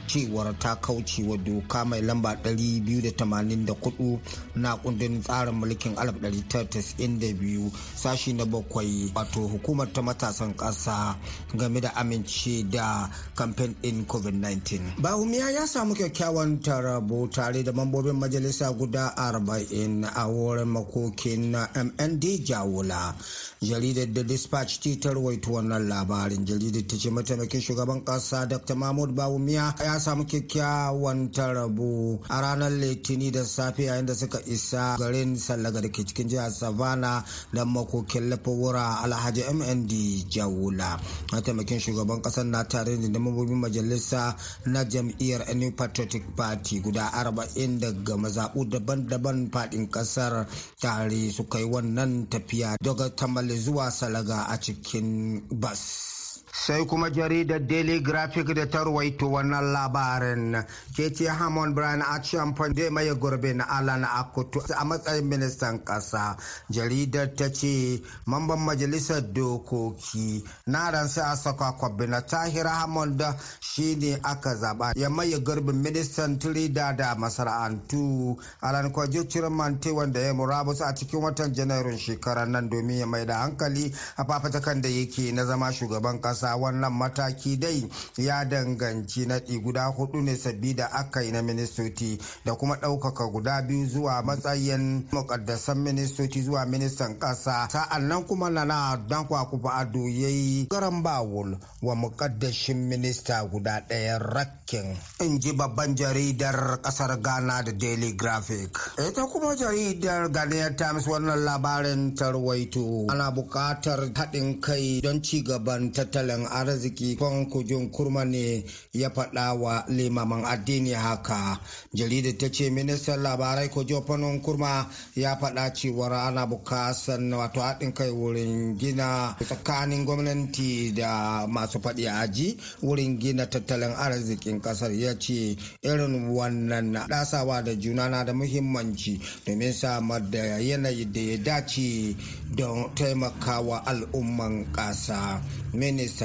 cewar 0.08 0.56
ta 0.60 0.76
kauce 0.76 1.24
wa 1.24 1.38
doka 1.38 1.86
mai 1.86 2.02
lamba 2.02 2.34
284 2.34 4.18
na 4.56 4.78
kundin 4.78 5.22
tsarin 5.22 5.56
mulkin 5.56 5.94
1992 5.94 7.70
sashi 7.96 8.34
na 8.34 8.46
bakwai 8.46 9.12
wato 9.16 9.40
hukumar 9.48 9.92
ta 9.94 10.02
matasan 10.02 10.54
ƙasa 10.56 11.16
game 11.56 11.82
da 11.82 11.90
amince 11.96 12.64
da 12.70 13.10
kamfen 13.36 13.76
ɗin 13.82 14.06
covid-19 14.06 14.80
bahumiya 15.02 15.52
ya 15.52 15.68
samu 15.68 15.94
kyakkyawan 15.96 16.60
tarabo 16.62 17.28
tare 17.28 17.64
da 17.64 17.72
mambobin 17.72 18.14
majalisa 18.16 18.72
guda 18.72 19.14
40 19.18 20.10
a 20.16 20.28
wurin 20.28 20.66
makoki 20.70 21.33
mataimakin 21.38 21.92
mnd 21.98 22.44
jawula. 22.46 23.16
Jaridar 23.62 24.08
da 24.14 24.24
dispatch 24.24 24.80
ta 25.00 25.14
rawaito 25.14 25.52
wannan 25.52 25.88
labarin. 25.88 26.46
Jaridar 26.46 26.84
ta 26.88 26.98
ce 26.98 27.10
mataimakin 27.10 27.62
shugaban 27.62 28.04
kasa 28.04 28.46
dr. 28.46 28.76
Mahmud 28.76 29.16
bawumiya 29.16 29.74
ya 29.80 30.00
samu 30.00 30.26
kyakkyawan 30.26 31.32
tarabo 31.32 32.20
a 32.30 32.42
ranar 32.42 32.72
litini 32.72 33.32
da 33.32 33.44
safe 33.46 33.84
yayin 33.86 34.06
da 34.06 34.14
suka 34.16 34.40
isa 34.46 34.96
garin 35.00 35.38
sallaga 35.38 35.82
da 35.82 35.88
ke 35.90 36.04
cikin 36.04 36.28
jihar 36.28 36.52
savana 36.52 37.24
da 37.54 37.64
makokin 37.66 38.30
lafawura 38.30 39.00
alhaji 39.04 39.44
mnd 39.54 40.28
jawula. 40.30 41.00
Mataimakin 41.32 41.80
shugaban 41.80 42.22
ƙasar 42.22 42.46
na 42.46 42.64
tare 42.64 42.98
da 42.98 43.20
mambobin 43.20 43.56
majalisa 43.62 44.36
na 44.66 44.84
jam'iyyar 44.84 45.56
new 45.56 45.72
patriotic 45.72 46.36
party 46.36 46.80
guda 46.82 47.12
arba'in 47.14 47.80
daga 47.80 48.18
mazaɓu 48.18 48.66
daban-daban 48.70 49.50
faɗin 49.52 49.88
ƙasar 49.90 50.48
tare 50.82 51.23
suka 51.32 51.60
yi 51.60 51.66
wannan 51.66 52.30
tafiya 52.30 52.78
daga 52.82 53.10
tamale 53.10 53.56
zuwa 53.58 53.92
salaga 53.92 54.44
a 54.48 54.60
cikin 54.60 55.42
bas. 55.52 56.23
Sai 56.56 56.86
kuma 56.86 57.10
jaridar 57.10 57.60
daily 57.66 58.00
graphic 58.00 58.54
da 58.54 58.66
ta 58.68 58.84
ruwaito 58.84 59.26
wannan 59.32 59.74
labarin. 59.74 60.64
Ke 60.96 61.10
ce 61.10 61.26
hamon 61.26 61.74
brian 61.74 62.02
achian 62.02 62.54
zai 62.76 62.90
maye 62.92 63.10
gurbin 63.18 63.60
alan 63.60 64.04
akutu 64.06 64.62
a 64.78 64.86
matsayin 64.86 65.26
ministan 65.26 65.84
kasa 65.84 66.38
jaridar 66.70 67.34
ta 67.36 67.50
ce 67.50 68.00
mamban 68.28 68.60
majalisar 68.60 69.22
dokoki 69.34 70.44
na 70.68 70.92
ransa 70.92 71.32
a 71.32 71.36
saka 71.36 71.74
kwabbi 71.74 72.06
na 72.08 72.22
tahir 72.22 72.68
hamon 72.68 73.18
da 73.18 73.34
shi 73.60 73.96
ne 73.96 74.20
aka 74.24 74.56
zaba 74.56 74.94
ya 74.96 75.10
maye 75.10 75.40
gurbin 75.42 75.82
ministan 75.82 76.38
turida 76.38 76.94
da 76.96 77.16
masana'antu. 77.16 78.38
Alan 78.62 78.92
kwajo 78.92 79.24
cirmante 79.26 79.90
wanda 79.90 80.20
ya 80.20 80.34
murabus 80.34 80.82
a 80.82 80.94
cikin 80.94 81.20
watan 81.24 81.52
janairun 81.52 81.98
shekarar 81.98 82.48
nan 82.48 82.70
domin 82.70 83.00
ya 83.00 83.06
mai 83.08 83.26
da 83.26 83.42
hankali 83.42 83.92
a 84.18 84.24
fafatakan 84.24 84.82
da 84.82 84.90
yake 84.90 85.32
na 85.34 85.46
zama 85.46 85.74
shugaban 85.74 86.22
kasa 86.22 86.43
ƙasa 86.44 86.58
wannan 86.60 86.92
mataki 86.94 87.58
dai 87.60 87.90
ya 88.18 88.44
danganci 88.46 89.26
naɗi 89.26 89.62
guda 89.64 89.86
huɗu 89.88 90.22
ne 90.24 90.36
sabbi 90.36 90.74
da 90.76 90.86
aka 90.92 91.22
yi 91.24 91.32
na 91.32 91.42
ministoci 91.42 92.20
da 92.46 92.54
kuma 92.56 92.76
ɗaukaka 92.76 93.32
guda 93.32 93.62
biyu 93.62 93.88
zuwa 93.88 94.22
matsayin 94.24 95.08
mukaddasan 95.12 95.78
ministoci 95.78 96.42
zuwa 96.42 96.66
ministan 96.66 97.16
ƙasa. 97.20 97.70
Sa'an 97.72 98.08
nan 98.08 98.24
kuma 98.28 98.50
nana 98.50 98.98
dan 99.08 99.26
kwakufa 99.28 99.70
ado 99.80 100.00
ya 100.10 100.28
yi 100.28 100.68
garan 100.70 101.02
bawul 101.04 101.58
wa 101.82 101.96
mukaddashin 101.96 102.88
minista 102.90 103.44
guda 103.50 103.82
ɗaya 103.90 104.20
rakkin 104.20 104.98
in 105.22 105.40
ji 105.40 105.52
babban 105.54 105.96
jaridar 105.96 106.82
ƙasar 106.82 107.22
ghana 107.22 107.64
da 107.64 107.72
daily 107.72 108.12
graphic. 108.14 108.78
Ita 109.00 109.28
kuma 109.32 109.56
jaridar 109.56 110.30
ghanaian 110.32 110.76
times 110.78 111.08
wannan 111.08 111.40
labarin 111.46 112.16
tarwaito 112.16 113.08
ana 113.10 113.32
buƙatar 113.32 114.12
haɗin 114.14 114.62
kai 114.62 115.00
don 115.02 115.22
ci 115.24 115.42
gaban 115.44 115.92
tattalin 115.94 116.33
tattalin 116.34 116.48
arziki 116.48 117.16
kwan 117.16 117.46
kujin 117.50 117.90
kurma 117.92 118.26
ne 118.26 118.64
ya 118.94 119.10
faɗa 119.10 119.54
wa 119.60 119.86
limaman 119.88 120.44
addini 120.46 120.92
haka. 120.94 121.60
Jaridar 121.94 122.38
ta 122.38 122.50
ce 122.52 122.70
ministan 122.70 123.22
labarai 123.22 123.70
kujo 123.70 124.02
fanon 124.08 124.42
kurma 124.42 124.88
ya 125.16 125.36
faɗa 125.36 125.74
cewar 125.74 126.14
ana 126.14 126.46
bukasan 126.46 127.32
wato 127.34 127.62
haɗin 127.62 127.94
kai 127.94 128.10
wurin 128.10 128.78
gina 128.80 129.36
tsakanin 129.40 130.06
gwamnati 130.06 130.92
da 130.94 131.46
masu 131.48 131.80
faɗi 131.80 132.08
aji 132.08 132.58
wurin 132.82 133.20
gina 133.20 133.46
tattalin 133.50 133.94
arzikin 133.96 134.62
ƙasar. 134.62 134.92
Ya 134.94 135.16
ce 135.20 135.56
irin 135.84 136.30
wannan 136.30 136.94
ɗasawa 137.10 137.64
da 137.64 137.74
juna 137.76 138.10
na 138.10 138.24
da 138.24 138.34
muhimmanci 138.34 139.20
domin 139.46 139.74
samar 139.74 140.22
da 140.32 140.58
yanayi 140.60 141.06
da 141.12 141.22
ya 141.22 141.38
dace 141.38 142.16
don 142.56 142.90
taimakawa 142.96 143.84
al'umman 143.86 144.66
ƙasa. 144.72 145.42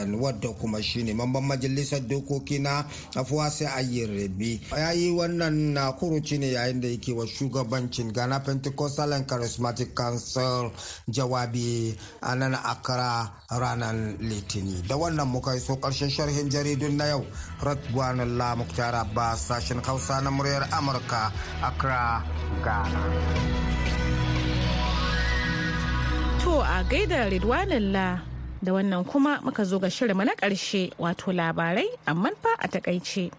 Ministan 0.06 0.20
wadda 0.20 0.48
kuma 0.60 0.82
shine 0.82 1.14
mamban 1.14 1.44
majalisar 1.44 2.00
dokoki 2.00 2.58
na 2.58 2.84
afuwasi 3.14 3.66
ayyarabi 3.66 4.60
ya 4.76 4.92
yi 4.92 5.10
wannan 5.10 5.54
na 5.74 5.92
kuruci 5.92 6.38
ne 6.38 6.52
yayin 6.52 6.80
da 6.80 6.88
yake 6.88 7.12
wa 7.12 7.26
shugabancin 7.26 8.12
ghana 8.12 8.40
pentecostal 8.40 9.12
and 9.12 9.26
charismatic 9.26 9.94
council 9.94 10.70
jawabi 11.08 11.96
a 12.22 12.34
nan 12.36 12.54
akara 12.54 13.30
ranar 13.50 13.94
litini. 14.20 14.82
Da 14.88 14.96
wannan 14.96 15.26
muka 15.28 15.54
yi 15.54 15.60
so 15.60 15.76
ƙarshen 15.76 16.10
sharhin 16.10 16.50
jaridun 16.50 16.96
na 16.96 17.04
yau. 17.06 17.24
Radwan 17.60 18.36
la 18.38 18.54
muktar 18.56 18.94
abbas 18.94 19.48
sashen 19.48 19.82
hausa 19.84 20.20
na 20.20 20.30
muryar 20.30 20.68
amurka 20.70 21.32
accra 21.62 22.22
ghana. 22.64 23.02
To 26.44 26.60
a 26.60 26.84
gaida 26.88 27.28
ridwanin 27.30 27.92
la 27.92 28.18
da 28.62 28.72
wannan 28.72 29.04
kuma 29.06 29.40
muka 29.44 29.64
zo 29.64 29.78
ga 29.78 29.88
shirinmu 29.90 30.24
na 30.24 30.34
ƙarshe 30.34 30.90
wato 30.98 31.32
labarai 31.32 31.86
amma 32.06 32.30
fa 32.42 32.54
a 32.58 32.68
taƙaice. 32.68 33.30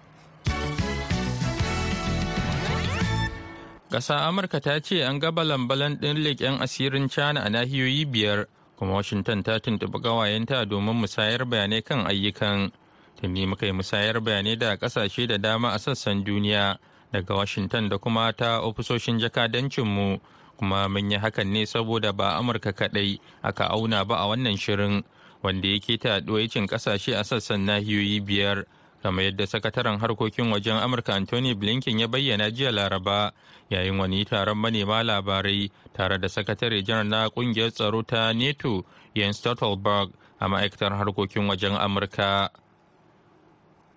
Ƙasa 3.90 4.28
Amurka 4.30 4.62
ta 4.62 4.80
ce 4.80 5.02
an 5.04 5.20
gaba 5.20 5.44
lambalan 5.44 5.98
ɗin 6.00 6.18
leƙen 6.24 6.62
asirin 6.62 7.10
China 7.10 7.42
a 7.42 7.50
nahiyoyi 7.50 8.06
biyar 8.06 8.46
kuma 8.78 8.94
Washington 8.94 9.42
ta 9.44 9.58
tuntuɓi 9.60 10.02
ƙawayenta 10.02 10.66
domin 10.70 10.96
musayar 10.96 11.44
bayanai 11.46 11.82
kan 11.84 12.06
ayyukan. 12.06 12.72
Tuni 13.20 13.48
muka 13.48 13.66
yi 13.66 13.72
musayar 13.72 14.22
bayanai 14.22 14.60
da 14.60 14.76
ƙasashe 14.78 15.28
da 15.28 15.38
dama 15.38 15.70
a 15.74 15.80
sassan 15.80 16.24
duniya 16.24 16.78
daga 17.12 17.36
Washington 17.36 17.90
da 17.90 17.98
kuma 17.98 18.32
ta 18.32 18.62
ofisoshin 18.62 19.20
jakadancinmu. 19.20 20.20
Kuma 20.60 20.90
mun 20.92 21.12
yi 21.12 21.18
hakan 21.18 21.48
ne 21.48 21.64
saboda 21.66 22.12
ba 22.12 22.36
amurka 22.36 22.74
kaɗai 22.76 23.20
aka 23.42 23.72
auna 23.72 24.04
ba 24.04 24.16
a 24.20 24.28
wannan 24.28 24.58
shirin 24.60 25.04
wanda 25.42 25.68
yake 25.68 25.96
ta 25.98 26.20
cin 26.52 26.68
ƙasashe 26.68 27.16
a 27.16 27.24
sassan 27.24 27.64
nahiyoyi 27.66 28.20
biyar. 28.20 28.66
Kamar 29.02 29.24
yadda 29.32 29.48
sakataren 29.48 29.96
harkokin 30.00 30.52
wajen 30.52 30.76
amurka 30.76 31.16
anthony 31.16 31.56
blinken 31.56 32.00
ya 32.00 32.08
bayyana 32.08 32.52
jiya 32.52 32.72
laraba 32.76 33.32
yayin 33.72 33.96
wani 33.98 34.26
taron 34.26 34.58
manema 34.60 35.00
labarai 35.04 35.72
tare 35.94 36.20
da 36.20 36.28
sakatare 36.28 36.84
janar 36.84 37.08
na 37.08 37.30
ƙungiyar 37.30 37.72
tsaro 37.72 38.04
ta 38.04 38.34
neto 38.34 38.84
jens 39.16 39.38
stoltenberg 39.40 40.12
a 40.40 40.50
ma'aikatar 40.50 40.92
harkokin 40.92 41.48
wajen 41.48 41.80
amurka. 41.80 42.50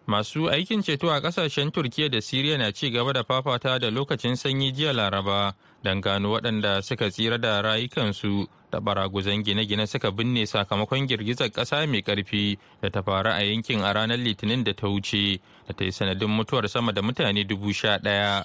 Masu 0.06 0.46
aikin 0.50 0.82
ceto 0.82 1.10
a 1.10 1.20
ƙasashen 1.20 1.72
turkiya 1.72 2.08
da 2.10 2.18
siriya 2.20 2.58
na 2.58 2.70
ci 2.70 2.90
gaba 2.90 3.12
da 3.12 3.22
fafata 3.24 3.78
da 3.80 3.90
lokacin 3.90 4.36
sanyi 4.36 4.70
jiya 4.72 4.92
laraba 4.92 5.54
don 5.82 6.00
gano 6.00 6.32
waɗanda 6.32 6.82
suka 6.82 7.10
tsira 7.10 7.38
da 7.38 7.60
rayukansu 7.62 8.46
da 8.70 8.80
baraguzan 8.80 9.42
gine-gine 9.44 9.86
suka 9.86 10.10
binne 10.10 10.46
sakamakon 10.46 11.06
girgizar 11.06 11.48
ƙasa 11.50 11.86
mai 11.86 12.02
ƙarfi 12.02 12.58
da 12.80 12.88
ta 12.90 13.02
faru 13.02 13.30
a 13.30 13.42
yankin 13.42 13.80
a 13.82 13.92
ranar 13.92 14.16
litinin 14.18 14.64
da 14.64 14.72
ta 14.72 14.86
wuce 14.86 15.40
da 15.68 15.74
ta 15.74 15.84
yi 15.84 15.90
sanadin 15.92 16.28
mutuwar 16.30 16.68
sama 16.68 16.92
da 16.92 17.02
mutane 17.02 17.44
dubu 17.46 17.72
sha 17.72 17.98
ɗaya 17.98 18.44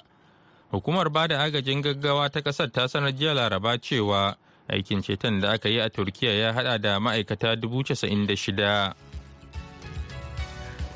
hukumar 0.72 1.08
ba 1.12 1.28
da 1.28 1.38
agajin 1.44 1.82
gaggawa 1.82 2.28
ta 2.30 2.40
ƙasar 2.40 2.70
ta 2.72 2.86
sanar 2.88 3.12
jiya 3.12 3.34
laraba 3.34 3.78
cewa 3.78 4.36
aikin 4.68 5.02
ceton 5.02 5.40
da 5.40 5.52
aka 5.52 5.68
yi 5.68 5.78
a 5.80 5.88
turkiya 5.90 6.32
ya 6.34 6.52
haɗa 6.52 6.80
da 6.80 6.98
ma'aikata 7.00 7.56
dubu 7.56 7.82
casa'in 7.84 8.26
da 8.26 8.34
shida 8.36 8.94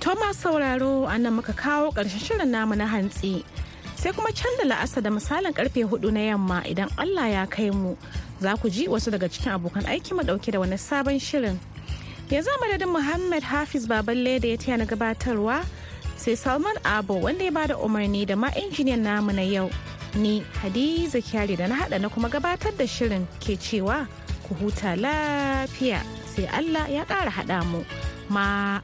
Thomas 0.03 0.37
sauraro 0.37 1.07
a 1.07 1.17
nan 1.17 1.35
muka 1.39 1.53
kawo 1.55 1.93
ƙarshen 1.95 2.19
shirin 2.19 2.51
namu 2.51 2.75
na 2.75 2.87
hantsi. 2.91 3.45
Sai 4.03 4.11
kuma 4.13 4.33
can 4.35 4.51
da 4.59 4.65
la'asa 4.67 4.99
da 5.01 5.11
misalin 5.11 5.55
ƙarfe 5.55 5.87
huɗu 5.87 6.11
na 6.13 6.21
yamma 6.35 6.65
idan 6.67 6.91
Allah 6.99 7.29
ya 7.31 7.47
kai 7.47 7.71
mu 7.71 7.95
za 8.41 8.57
ku 8.59 8.67
ji 8.69 8.89
wasu 8.91 9.13
daga 9.15 9.29
cikin 9.31 9.55
abokan 9.55 9.87
aiki 9.87 10.11
mu 10.11 10.23
ɗauke 10.27 10.51
da 10.51 10.59
wani 10.59 10.75
sabon 10.75 11.21
shirin. 11.23 11.55
Yanzu 12.29 12.51
madadin 12.59 12.91
Muhammad 12.91 13.45
Hafiz 13.45 13.87
Baballe 13.87 14.41
da 14.43 14.49
ya 14.49 14.57
taya 14.59 14.79
na 14.79 14.87
gabatarwa 14.91 15.63
sai 16.17 16.35
Salman 16.35 16.75
Abo 16.83 17.15
wanda 17.23 17.45
ya 17.45 17.53
ba 17.55 17.69
da 17.69 17.77
umarni 17.79 18.27
da 18.27 18.35
ma 18.35 18.49
injiniyan 18.51 18.99
namu 19.07 19.31
na 19.33 19.43
yau. 19.43 19.71
Ni 20.19 20.43
Hadiza 20.59 21.23
Kyari 21.23 21.57
da 21.57 21.69
na 21.69 21.77
hada 21.77 22.01
na 22.03 22.09
kuma 22.09 22.29
gabatar 22.29 22.75
da 22.77 22.83
shirin 22.85 23.23
ke 23.39 23.55
cewa 23.55 24.09
ku 24.49 24.55
huta 24.59 24.99
lafiya 24.99 26.03
sai 26.27 26.51
Allah 26.51 26.91
ya 26.91 27.05
ƙara 27.07 27.31
haɗa 27.31 27.63
mu. 27.71 27.85
Ma. 28.29 28.83